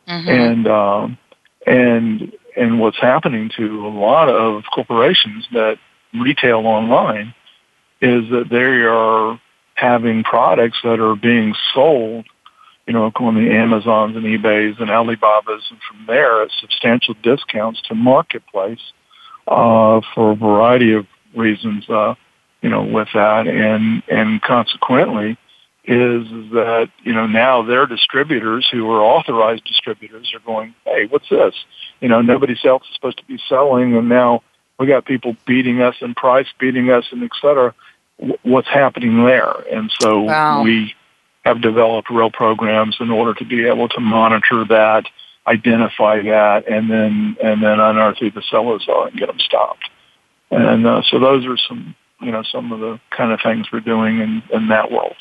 [0.07, 0.29] mm-hmm.
[0.29, 1.17] and um,
[1.65, 5.77] and and what's happening to a lot of corporations that
[6.13, 7.33] retail online
[8.03, 9.39] is that they are
[9.75, 12.25] having products that are being sold
[12.87, 17.81] you know, on the Amazons and eBays and Alibabas, and from there at substantial discounts
[17.87, 18.81] to marketplace
[19.47, 21.89] uh, for a variety of reasons.
[21.89, 22.15] Uh,
[22.61, 25.37] you know, with that, and and consequently,
[25.85, 31.29] is that you know now their distributors who are authorized distributors are going, hey, what's
[31.29, 31.55] this?
[32.01, 34.43] You know, nobody else is supposed to be selling, and now
[34.77, 37.73] we got people beating us in price, beating us, and et cetera.
[38.43, 39.51] What's happening there?
[39.71, 40.63] And so wow.
[40.63, 40.93] we
[41.43, 45.05] have developed real programs in order to be able to monitor that,
[45.45, 49.89] identify that, and then and then unearth who the sellers are and get them stopped.
[50.51, 53.81] And uh, so those are some you know some of the kind of things we're
[53.81, 55.15] doing in, in that world.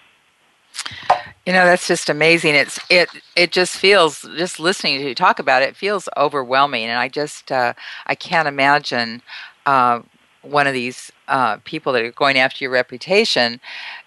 [1.46, 2.54] You know, that's just amazing.
[2.54, 6.84] It's it it just feels just listening to you talk about it, it feels overwhelming,
[6.84, 7.72] and I just uh,
[8.06, 9.22] I can't imagine
[9.66, 10.02] uh,
[10.42, 13.60] one of these uh, people that are going after your reputation.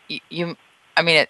[0.08, 0.58] You, you
[0.98, 1.30] I mean, it,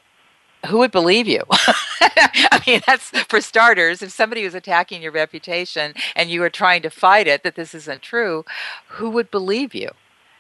[0.67, 1.43] who would believe you?
[1.51, 4.01] I mean, that's for starters.
[4.01, 7.73] If somebody was attacking your reputation and you were trying to fight it, that this
[7.73, 8.45] isn't true,
[8.87, 9.89] who would believe you?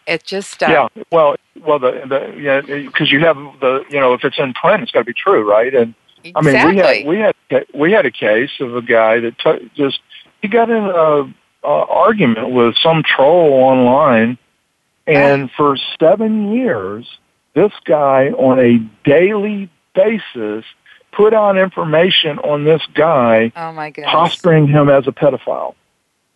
[0.07, 1.03] It just uh, yeah.
[1.11, 1.35] Well,
[1.65, 4.91] well, the, the yeah, because you have the you know if it's in print, it's
[4.91, 5.73] got to be true, right?
[5.73, 6.83] And exactly.
[6.83, 9.71] I mean, we had we had we had a case of a guy that t-
[9.75, 9.99] just
[10.43, 14.37] he got in a, a argument with some troll online,
[15.07, 17.19] and for seven years,
[17.53, 20.65] this guy on a daily basis
[21.11, 24.11] put out information on this guy, oh my goodness.
[24.11, 25.75] posturing him as a pedophile.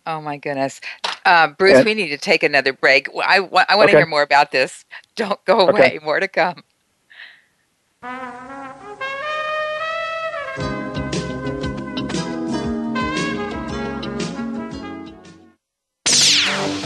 [0.06, 0.80] Oh my goodness.
[1.24, 3.08] Uh, Bruce, and, we need to take another break.
[3.22, 3.92] I, I want to okay.
[3.98, 4.84] hear more about this.
[5.16, 5.80] Don't go away.
[5.80, 5.98] Okay.
[6.02, 6.64] More to come.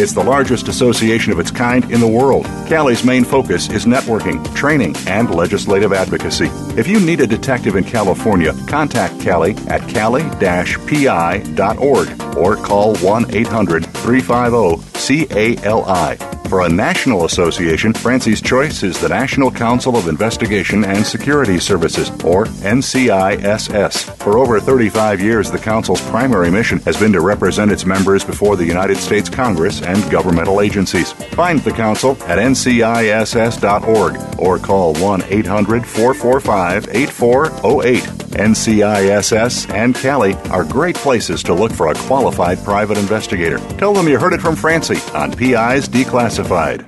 [0.00, 2.46] It's the largest association of its kind in the world.
[2.68, 6.46] CALI's main focus is networking, training, and legislative advocacy.
[6.78, 10.38] If you need a detective in California, contact CALI at cali-pi.org
[12.36, 16.38] or call 1 800 350 CALI.
[16.48, 22.08] For a national association, Francie's choice is the National Council of Investigation and Security Services,
[22.24, 24.16] or NCISS.
[24.16, 28.56] For over 35 years, the Council's primary mission has been to represent its members before
[28.56, 31.12] the United States Congress and governmental agencies.
[31.12, 38.02] Find the Council at nciss.org or call 1 800 445 8408.
[38.28, 43.58] NCISS and Cali are great places to look for a qualified private investigator.
[43.78, 46.87] Tell them you heard it from Francie on PIs Declassified.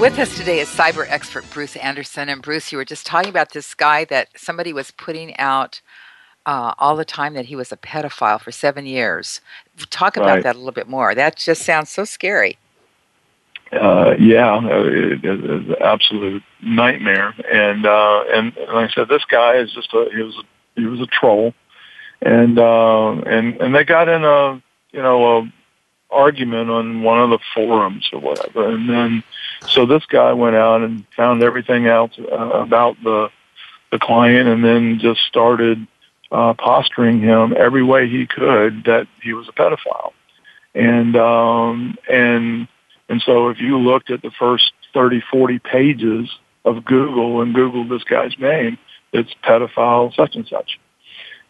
[0.00, 2.30] With us today is cyber expert Bruce Anderson.
[2.30, 5.82] And Bruce, you were just talking about this guy that somebody was putting out
[6.46, 9.42] uh, all the time that he was a pedophile for seven years.
[9.90, 10.42] Talk about Right.
[10.42, 11.14] that a little bit more.
[11.14, 12.56] That just sounds so scary.
[13.72, 17.34] Uh, yeah, it, it, it's an absolute nightmare.
[17.52, 20.86] And uh, and like I said, this guy is just a he was a, he
[20.86, 21.52] was a troll,
[22.22, 25.52] and uh, and and they got in a you know a
[26.10, 29.22] argument on one of the forums or whatever, and then
[29.68, 33.30] so this guy went out and found everything else uh, about the
[33.90, 35.86] the client, and then just started
[36.30, 40.12] uh, posturing him every way he could that he was a pedophile,
[40.74, 42.68] and um, and
[43.08, 46.30] and so if you looked at the first 30, 40 pages
[46.64, 48.78] of Google and Googled this guy's name,
[49.12, 50.78] it's pedophile such and such.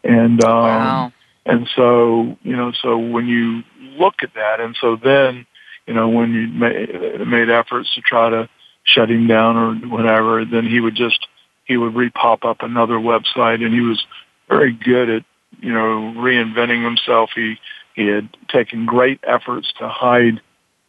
[0.03, 1.13] And um, wow.
[1.45, 3.63] and so, you know, so when you
[3.99, 5.45] look at that, and so then,
[5.91, 8.47] you know, when you made, made efforts to try to
[8.83, 11.27] shut him down or whatever, then he would just,
[11.65, 14.01] he would re-pop up another website and he was
[14.47, 15.25] very good at,
[15.59, 17.31] you know, reinventing himself.
[17.35, 17.57] He,
[17.93, 20.39] he had taken great efforts to hide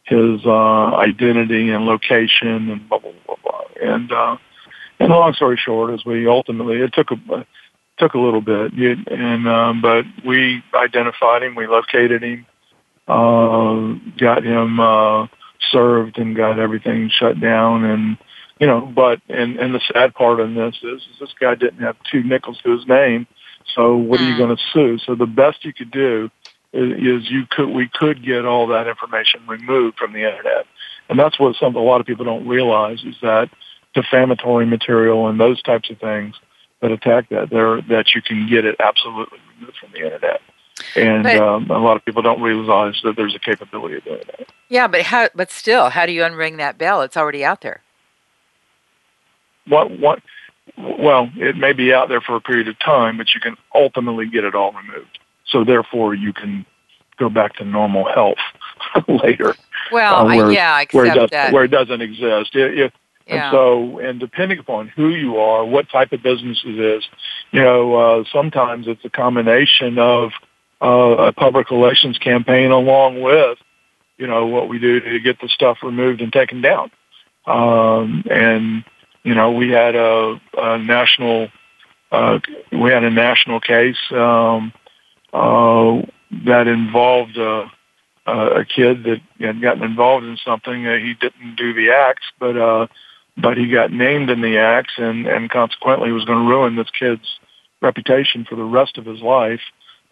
[0.03, 3.61] his uh, identity and location and blah blah blah blah.
[3.81, 4.37] And uh,
[5.01, 7.45] and long story short, is we ultimately it took a
[7.97, 12.45] took a little bit, and um, but we identified him, we located him,
[13.07, 15.27] uh, got him uh,
[15.71, 17.83] served, and got everything shut down.
[17.83, 18.17] And
[18.59, 21.81] you know, but and and the sad part in this is, is this guy didn't
[21.81, 23.27] have two nickels to his name.
[23.75, 24.37] So what are you Mm.
[24.37, 24.97] going to sue?
[25.05, 26.29] So the best you could do
[26.73, 26.91] is,
[27.23, 30.65] is you could we could get all that information removed from the internet,
[31.09, 33.49] And that's what some a lot of people don't realize is that
[33.93, 36.35] defamatory material and those types of things
[36.81, 40.41] that attack that there that you can get it absolutely removed from the internet.
[40.95, 44.21] And but, um, a lot of people don't realize that there's a capability of doing
[44.37, 44.47] that.
[44.69, 45.29] Yeah, but how?
[45.35, 47.01] But still, how do you unring that bell?
[47.01, 47.81] It's already out there.
[49.67, 49.99] What?
[49.99, 50.19] What?
[50.77, 54.27] Well, it may be out there for a period of time, but you can ultimately
[54.27, 55.19] get it all removed.
[55.45, 56.65] So therefore, you can
[57.17, 58.37] go back to normal health
[59.07, 59.55] later.
[59.91, 61.53] Well, uh, where, yeah, I where it, does, that.
[61.53, 62.55] where it doesn't exist.
[62.55, 62.93] It, it,
[63.27, 63.45] yeah.
[63.45, 67.07] And so, and depending upon who you are, what type of business it is,
[67.51, 70.31] you know, uh, sometimes it's a combination of
[70.83, 73.57] uh, a public relations campaign along with,
[74.17, 76.91] you know, what we do to get the stuff removed and taken down.
[77.45, 78.83] Um, and
[79.23, 81.49] you know, we had a, a national,
[82.11, 82.39] uh,
[82.71, 84.73] we had a national case um,
[85.31, 86.01] uh,
[86.45, 87.71] that involved a,
[88.25, 90.85] a kid that had gotten involved in something.
[90.85, 92.87] Uh, he didn't do the acts, but uh,
[93.37, 96.89] but he got named in the acts, and and consequently was going to ruin this
[96.97, 97.39] kid's
[97.81, 99.61] reputation for the rest of his life.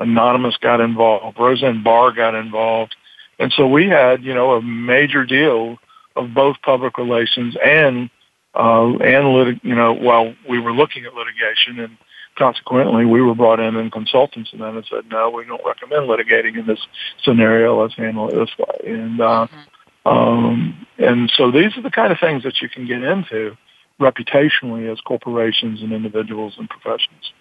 [0.02, 1.40] Anonymous got involved.
[1.40, 2.96] Roseanne Barr got involved.
[3.40, 5.78] And so we had, you know, a major deal
[6.16, 8.10] of both public relations and
[8.54, 11.98] uh, and lit- you know, while we were looking at litigation, and
[12.38, 16.10] consequently, we were brought in and consultants, and then and said, no, we don't recommend
[16.10, 16.86] litigating in this
[17.24, 17.82] scenario.
[17.82, 18.92] Let's handle it this way.
[18.94, 20.08] And uh, mm-hmm.
[20.08, 23.56] um, and so these are the kind of things that you can get into
[24.00, 27.32] reputationally as corporations and individuals and professions.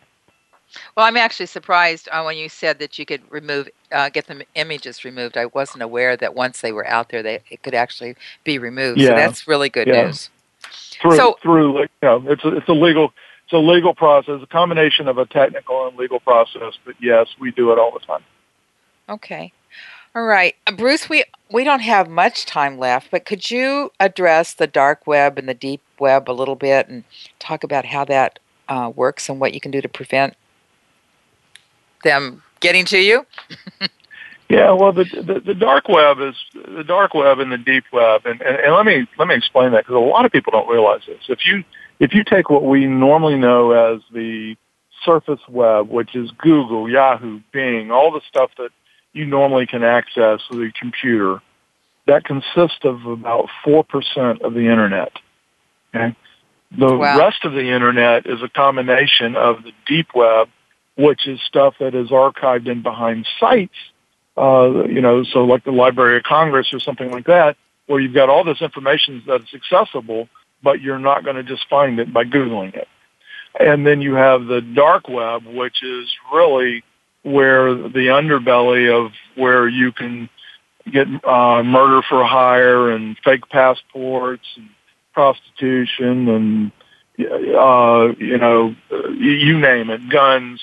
[0.97, 4.45] Well, I'm actually surprised uh, when you said that you could remove, uh, get the
[4.55, 5.37] images removed.
[5.37, 9.01] I wasn't aware that once they were out there, they it could actually be removed.
[9.01, 9.09] Yeah.
[9.09, 10.05] So that's really good yeah.
[10.05, 10.31] news
[11.01, 13.13] through so, through you know it's a, it's a legal
[13.45, 16.79] it's a legal process, a combination of a technical and legal process.
[16.85, 18.23] But yes, we do it all the time.
[19.09, 19.53] Okay,
[20.15, 21.09] all right, uh, Bruce.
[21.09, 25.49] We we don't have much time left, but could you address the dark web and
[25.49, 27.05] the deep web a little bit and
[27.39, 30.35] talk about how that uh, works and what you can do to prevent
[32.03, 33.27] them getting to you?
[34.51, 38.27] Yeah, well, the, the, the dark web is the dark web and the deep web,
[38.27, 40.69] and, and, and let me let me explain that because a lot of people don't
[40.69, 41.21] realize this.
[41.29, 41.63] If you
[42.01, 44.57] if you take what we normally know as the
[45.05, 48.71] surface web, which is Google, Yahoo, Bing, all the stuff that
[49.13, 51.41] you normally can access with a computer,
[52.09, 55.13] that consists of about four percent of the internet.
[55.95, 56.17] Okay,
[56.77, 57.17] the wow.
[57.17, 60.49] rest of the internet is a combination of the deep web,
[60.97, 63.75] which is stuff that is archived in behind sites
[64.41, 68.15] uh, you know, so like the Library of Congress or something like that, where you've
[68.15, 70.29] got all this information that's accessible,
[70.63, 72.89] but you're not going to just find it by Googling it.
[73.59, 76.85] And then you have the dark web, which is really
[77.23, 80.31] where the underbelly of where you can
[80.91, 84.71] get uh, murder for hire and fake passports and
[85.13, 86.73] prostitution and
[87.19, 88.75] uh, you know
[89.19, 90.63] you name it, guns,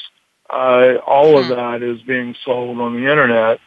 [0.50, 1.54] uh, all of hmm.
[1.54, 3.60] that is being sold on the internet,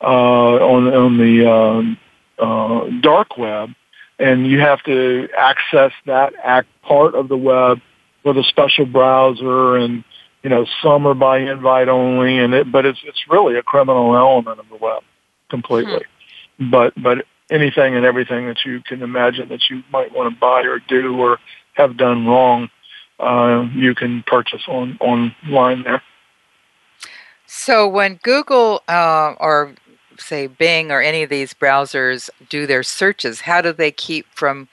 [0.00, 1.98] uh, on on the um,
[2.38, 3.70] uh, dark web,
[4.18, 7.80] and you have to access that act part of the web
[8.24, 10.04] with a special browser, and
[10.42, 14.16] you know some are by invite only, and it, but it's it's really a criminal
[14.16, 15.02] element of the web
[15.50, 16.04] completely.
[16.58, 16.70] Hmm.
[16.70, 20.62] But but anything and everything that you can imagine that you might want to buy
[20.62, 21.38] or do or
[21.74, 22.68] have done wrong,
[23.18, 26.02] uh, you can purchase on online there.
[27.50, 29.74] So when Google uh, or
[30.18, 34.68] say Bing or any of these browsers do their searches, how do they keep from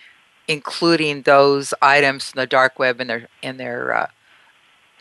[0.50, 4.08] including those items from the dark web in their in their uh,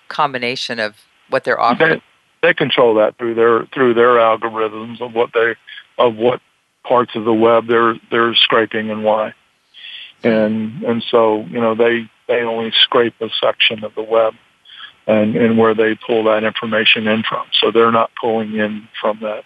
[0.07, 0.95] combination of
[1.29, 2.01] what they're offering?
[2.43, 5.57] They, they control that through their through their algorithms of what they
[5.99, 6.41] of what
[6.85, 9.35] parts of the web they're they're scraping and why.
[10.23, 14.35] And and so you know they they only scrape a section of the web
[15.07, 17.47] and, and where they pull that information in from.
[17.61, 19.45] So they're not pulling in from that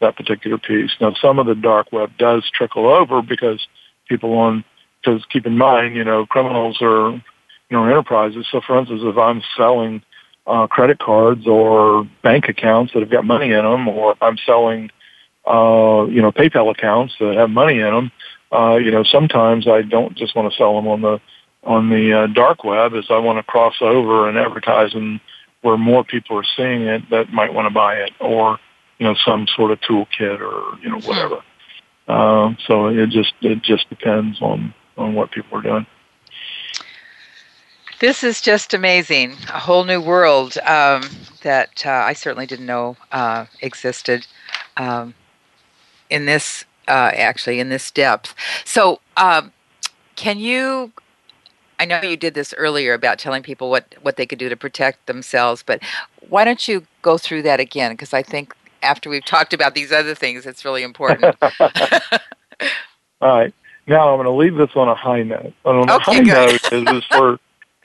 [0.00, 0.92] that particular piece.
[1.00, 3.66] Now, some of the dark web does trickle over because
[4.08, 4.64] people on
[5.02, 7.22] because keep in mind, you know, criminals are you
[7.70, 8.46] know enterprises.
[8.50, 10.02] So, for instance, if I'm selling
[10.46, 14.90] uh, credit cards or bank accounts that have got money in them, or I'm selling
[15.46, 18.12] uh, you know PayPal accounts that have money in them,
[18.52, 21.20] uh, you know, sometimes I don't just want to sell them on the
[21.64, 25.20] on the uh, dark web is I want to cross over and advertise and
[25.62, 28.58] where more people are seeing it that might want to buy it or
[28.98, 31.42] you know some sort of toolkit or you know whatever.
[32.06, 35.86] Uh, so it just it just depends on on what people are doing.
[38.00, 39.32] This is just amazing.
[39.52, 41.02] A whole new world um,
[41.42, 44.26] that uh, I certainly didn't know uh, existed.
[44.76, 45.14] Um,
[46.10, 48.34] in this uh, actually in this depth.
[48.64, 49.52] So, um,
[50.16, 50.92] can you?
[51.78, 54.56] I know you did this earlier about telling people what what they could do to
[54.56, 55.80] protect themselves, but
[56.28, 57.92] why don't you go through that again?
[57.92, 61.36] Because I think after we've talked about these other things, it's really important.
[63.20, 63.54] All right.
[63.86, 65.54] Now I'm going to leave this on a high note.
[65.64, 66.26] On okay, a high good.
[66.26, 67.38] note is, is for,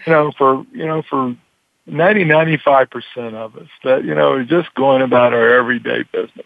[0.05, 1.35] you know, for, you know, for
[1.87, 6.45] 90, 95% of us that, you know, are just going about our everyday business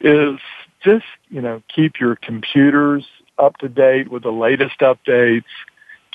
[0.00, 0.38] is
[0.82, 3.06] just, you know, keep your computers
[3.38, 5.44] up to date with the latest updates,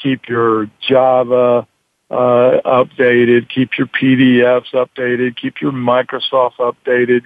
[0.01, 1.67] keep your Java
[2.09, 7.23] uh, updated, keep your PDFs updated, keep your Microsoft updated,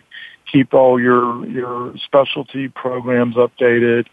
[0.51, 4.07] keep all your, your specialty programs updated.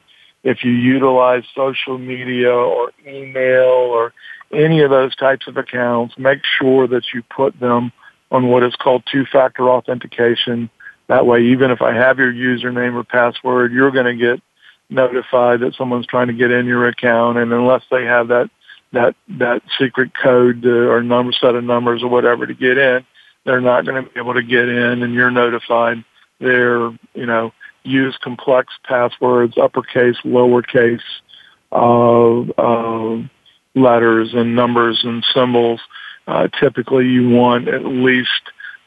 [0.44, 4.12] If you utilize social media or email or
[4.52, 7.92] any of those types of accounts, make sure that you put them
[8.30, 10.70] on what is called two-factor authentication.
[11.08, 14.42] That way, even if I have your username or password, you're going to get
[14.90, 17.38] notified that someone's trying to get in your account.
[17.38, 18.50] And unless they have that
[18.92, 23.04] that that secret code to, or number set of numbers or whatever to get in,
[23.44, 26.04] they're not going to be able to get in, and you're notified.
[26.40, 31.00] They're you know use complex passwords, uppercase, lowercase,
[31.72, 33.22] uh, uh,
[33.74, 35.80] letters and numbers and symbols.
[36.26, 38.28] Uh, typically, you want at least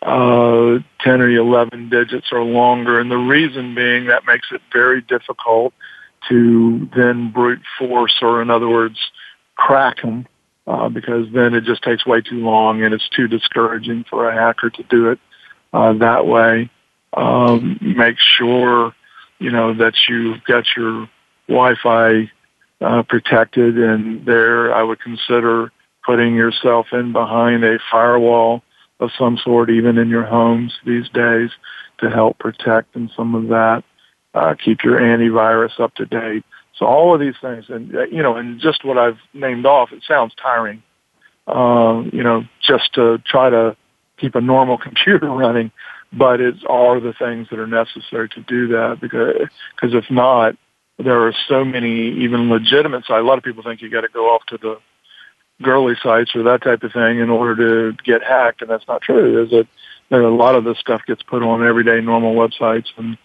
[0.04, 5.02] uh, 10 or 11 digits or longer, and the reason being that makes it very
[5.02, 5.74] difficult
[6.30, 9.00] to then brute force, or in other words,
[9.56, 10.28] crack them,
[10.68, 14.34] uh, because then it just takes way too long and it's too discouraging for a
[14.34, 15.20] hacker to do it
[15.74, 16.70] uh, that way.
[17.14, 18.94] Um, make sure
[19.40, 21.10] you know that you've got your
[21.48, 22.32] Wi-Fi
[22.80, 25.72] uh, protected, and there I would consider
[26.06, 28.64] putting yourself in behind a firewall
[29.00, 31.50] of some sort, even in your homes these days,
[32.00, 33.84] to help protect and some of that.
[34.34, 36.46] Uh, keep your antivirus up to date.
[36.78, 39.92] So all of these things, and uh, you know, and just what I've named off,
[39.92, 40.82] it sounds tiring.
[41.48, 43.76] Uh, you know, just to try to
[44.18, 45.72] keep a normal computer running,
[46.14, 50.56] but it's all the things that are necessary to do that because because if not,
[50.98, 53.20] there are so many even legitimate sites.
[53.20, 54.78] A lot of people think you got to go off to the
[55.62, 59.02] girly sites or that type of thing in order to get hacked, and that's not
[59.02, 59.44] true.
[59.44, 59.68] A
[60.10, 63.18] there a lot of this stuff gets put on everyday normal websites, and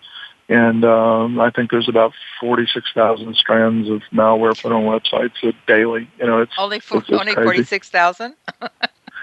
[0.48, 5.32] and um, I think there's about forty six thousand strands of malware put on websites
[5.66, 6.08] daily.
[6.18, 8.34] You know, it's only for, it's only forty six thousand.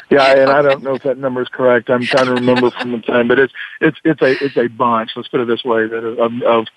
[0.09, 1.89] Yeah, and I don't know if that number is correct.
[1.89, 5.11] I'm trying to remember from the time, but it's it's it's a it's a bunch.
[5.15, 6.67] Let's put it this way: that of of,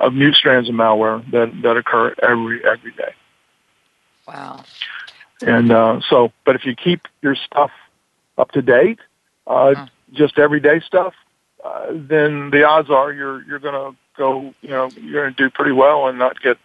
[0.00, 3.14] of new strands of malware that that occur every every day.
[4.26, 4.64] Wow.
[5.42, 7.70] And uh, so, but if you keep your stuff
[8.38, 8.98] up to date,
[9.46, 9.86] uh, Huh.
[10.12, 11.14] just everyday stuff,
[11.64, 15.42] uh, then the odds are you're you're going to go, you know, you're going to
[15.44, 16.58] do pretty well and not get,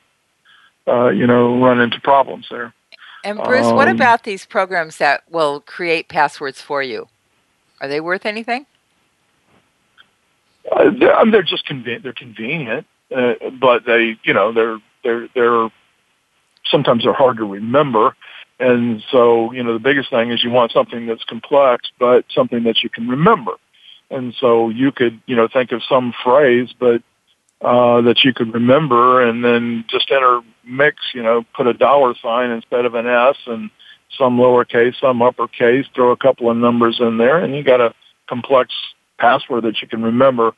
[0.87, 2.73] uh, you know, run into problems there.
[3.23, 7.07] And Bruce, what Um, about these programs that will create passwords for you?
[7.81, 8.65] Are they worth anything?
[10.71, 12.85] Uh, they're, they're just conven- they're convenient,
[13.15, 15.69] uh, but they, you know, they're they're they're
[16.69, 18.15] sometimes they're hard to remember,
[18.59, 22.63] and so you know the biggest thing is you want something that's complex, but something
[22.63, 23.53] that you can remember,
[24.09, 27.01] and so you could you know think of some phrase, but
[27.61, 32.13] uh, that you could remember, and then just enter mix, you know, put a dollar
[32.21, 33.71] sign instead of an S, and
[34.17, 37.93] some lowercase, some uppercase, throw a couple of numbers in there, and you got a
[38.29, 38.73] complex
[39.17, 40.51] password that you can remember.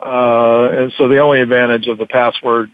[0.00, 2.70] Uh, and so the only advantage of the password,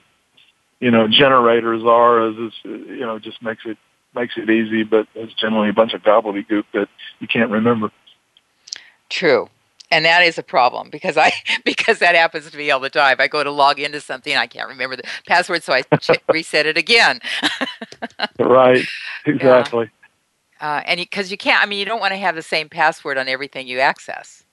[0.81, 3.79] you know, generators are is, is you know, just makes it
[4.15, 7.91] makes it easy, but it's generally a bunch of gobbledygook that you can't remember.
[9.09, 9.49] True.
[9.93, 11.33] And that is a problem because I
[11.65, 13.17] because that happens to me all the time.
[13.21, 16.67] I go to log into something, I can't remember the password, so I ch- reset
[16.67, 17.21] it again.
[18.39, 18.85] Right.
[19.27, 19.91] Exactly.
[20.61, 23.17] Uh, and because you, can't, I mean, you don't want to have the same password
[23.19, 24.45] on everything you access.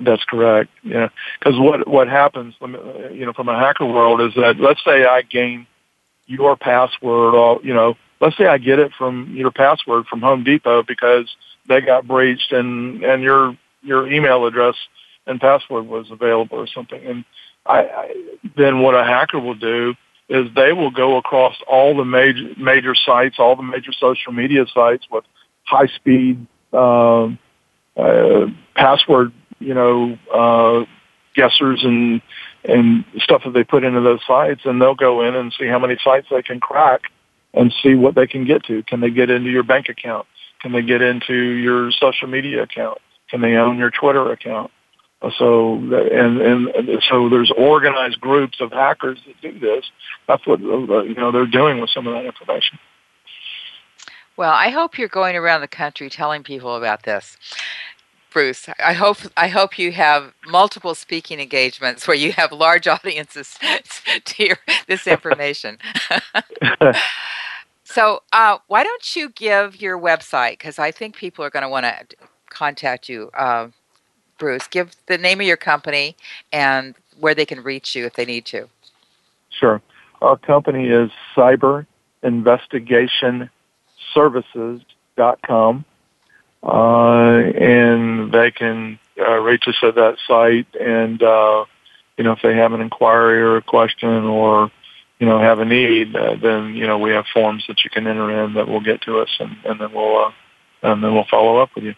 [0.00, 0.70] That's correct.
[0.82, 2.68] Yeah, because what what happens, uh,
[3.10, 5.66] you know, from a hacker world is that let's say I gain
[6.26, 10.42] your password, or you know, let's say I get it from your password from Home
[10.44, 11.34] Depot because
[11.66, 14.74] they got breached and and your your email address
[15.26, 17.24] and password was available or something, and
[17.66, 19.94] I, I then what a hacker will do
[20.28, 24.64] is they will go across all the major major sites, all the major social media
[24.72, 25.24] sites with
[25.64, 27.38] high speed um,
[27.96, 29.32] uh, password
[29.64, 30.84] you know, uh,
[31.36, 32.20] guessers and
[32.64, 35.78] and stuff that they put into those sites, and they'll go in and see how
[35.78, 37.02] many sites they can crack
[37.52, 38.82] and see what they can get to.
[38.84, 40.26] Can they get into your bank account?
[40.60, 42.98] Can they get into your social media account?
[43.34, 44.70] Can they own your Twitter account?
[45.20, 49.84] Uh, so and and so there's organized groups of hackers that do this.
[50.28, 52.78] That's what uh, uh, you know they're doing with some of that information.
[54.36, 57.36] Well, I hope you're going around the country telling people about this.
[58.30, 63.58] Bruce, I hope I hope you have multiple speaking engagements where you have large audiences
[64.26, 65.78] to hear this information.
[67.82, 70.52] so, uh, why don't you give your website?
[70.52, 72.16] Because I think people are going to want to
[72.50, 73.30] contact you.
[73.34, 73.68] Uh,
[74.38, 76.16] Bruce, give the name of your company
[76.52, 78.68] and where they can reach you if they need to.
[79.50, 79.80] Sure.
[80.20, 81.86] Our company is Cyber
[82.22, 83.50] Investigation
[84.12, 85.84] Services.com.
[86.62, 90.66] Uh, and they can uh, reach us at that site.
[90.80, 91.66] And, uh,
[92.16, 94.70] you know, if they have an inquiry or a question or,
[95.18, 98.06] you know, have a need, uh, then, you know, we have forms that you can
[98.06, 100.32] enter in that will get to us and, and then we'll, uh,
[100.82, 101.94] and then we'll follow up with you.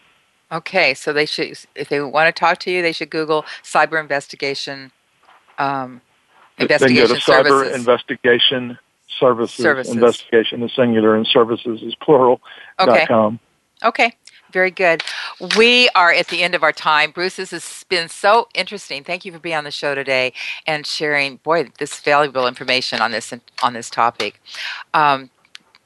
[0.51, 3.99] Okay, so they should, if they want to talk to you, they should Google cyber
[3.99, 4.91] investigation.
[5.57, 6.01] Um,
[6.57, 8.77] investigation then go to cyber investigation
[9.19, 9.93] services, services.
[9.93, 12.41] Investigation is singular and services is plural.
[12.79, 13.05] Okay.
[13.05, 13.39] Com.
[13.83, 14.13] Okay.
[14.53, 15.03] Very good.
[15.57, 17.11] We are at the end of our time.
[17.11, 19.03] Bruce, this has been so interesting.
[19.03, 20.31] Thank you for being on the show today
[20.65, 24.41] and sharing, boy, this valuable information on this on this topic.
[24.93, 25.29] Um,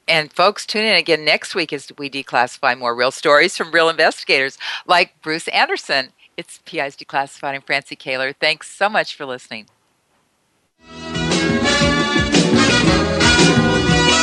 [0.08, 3.88] and folks, tune in again next week as we declassify more real stories from real
[3.88, 6.10] investigators like Bruce Anderson.
[6.36, 7.54] It's PI's Declassified.
[7.54, 8.34] I'm Francie Koehler.
[8.34, 9.66] Thanks so much for listening.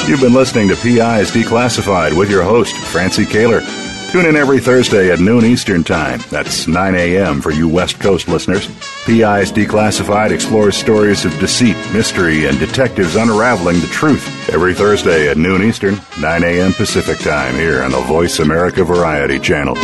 [0.08, 3.89] You've been listening to PI's Declassified with your host, Francie Koehler.
[4.12, 6.20] Tune in every Thursday at noon Eastern Time.
[6.32, 7.42] That's 9 a.m.
[7.42, 8.66] for you West Coast listeners.
[9.06, 14.50] PI's Declassified explores stories of deceit, mystery, and detectives unraveling the truth.
[14.50, 16.74] Every Thursday at noon Eastern, 9 a.m.
[16.74, 19.76] Pacific Time here on the Voice America Variety Channel.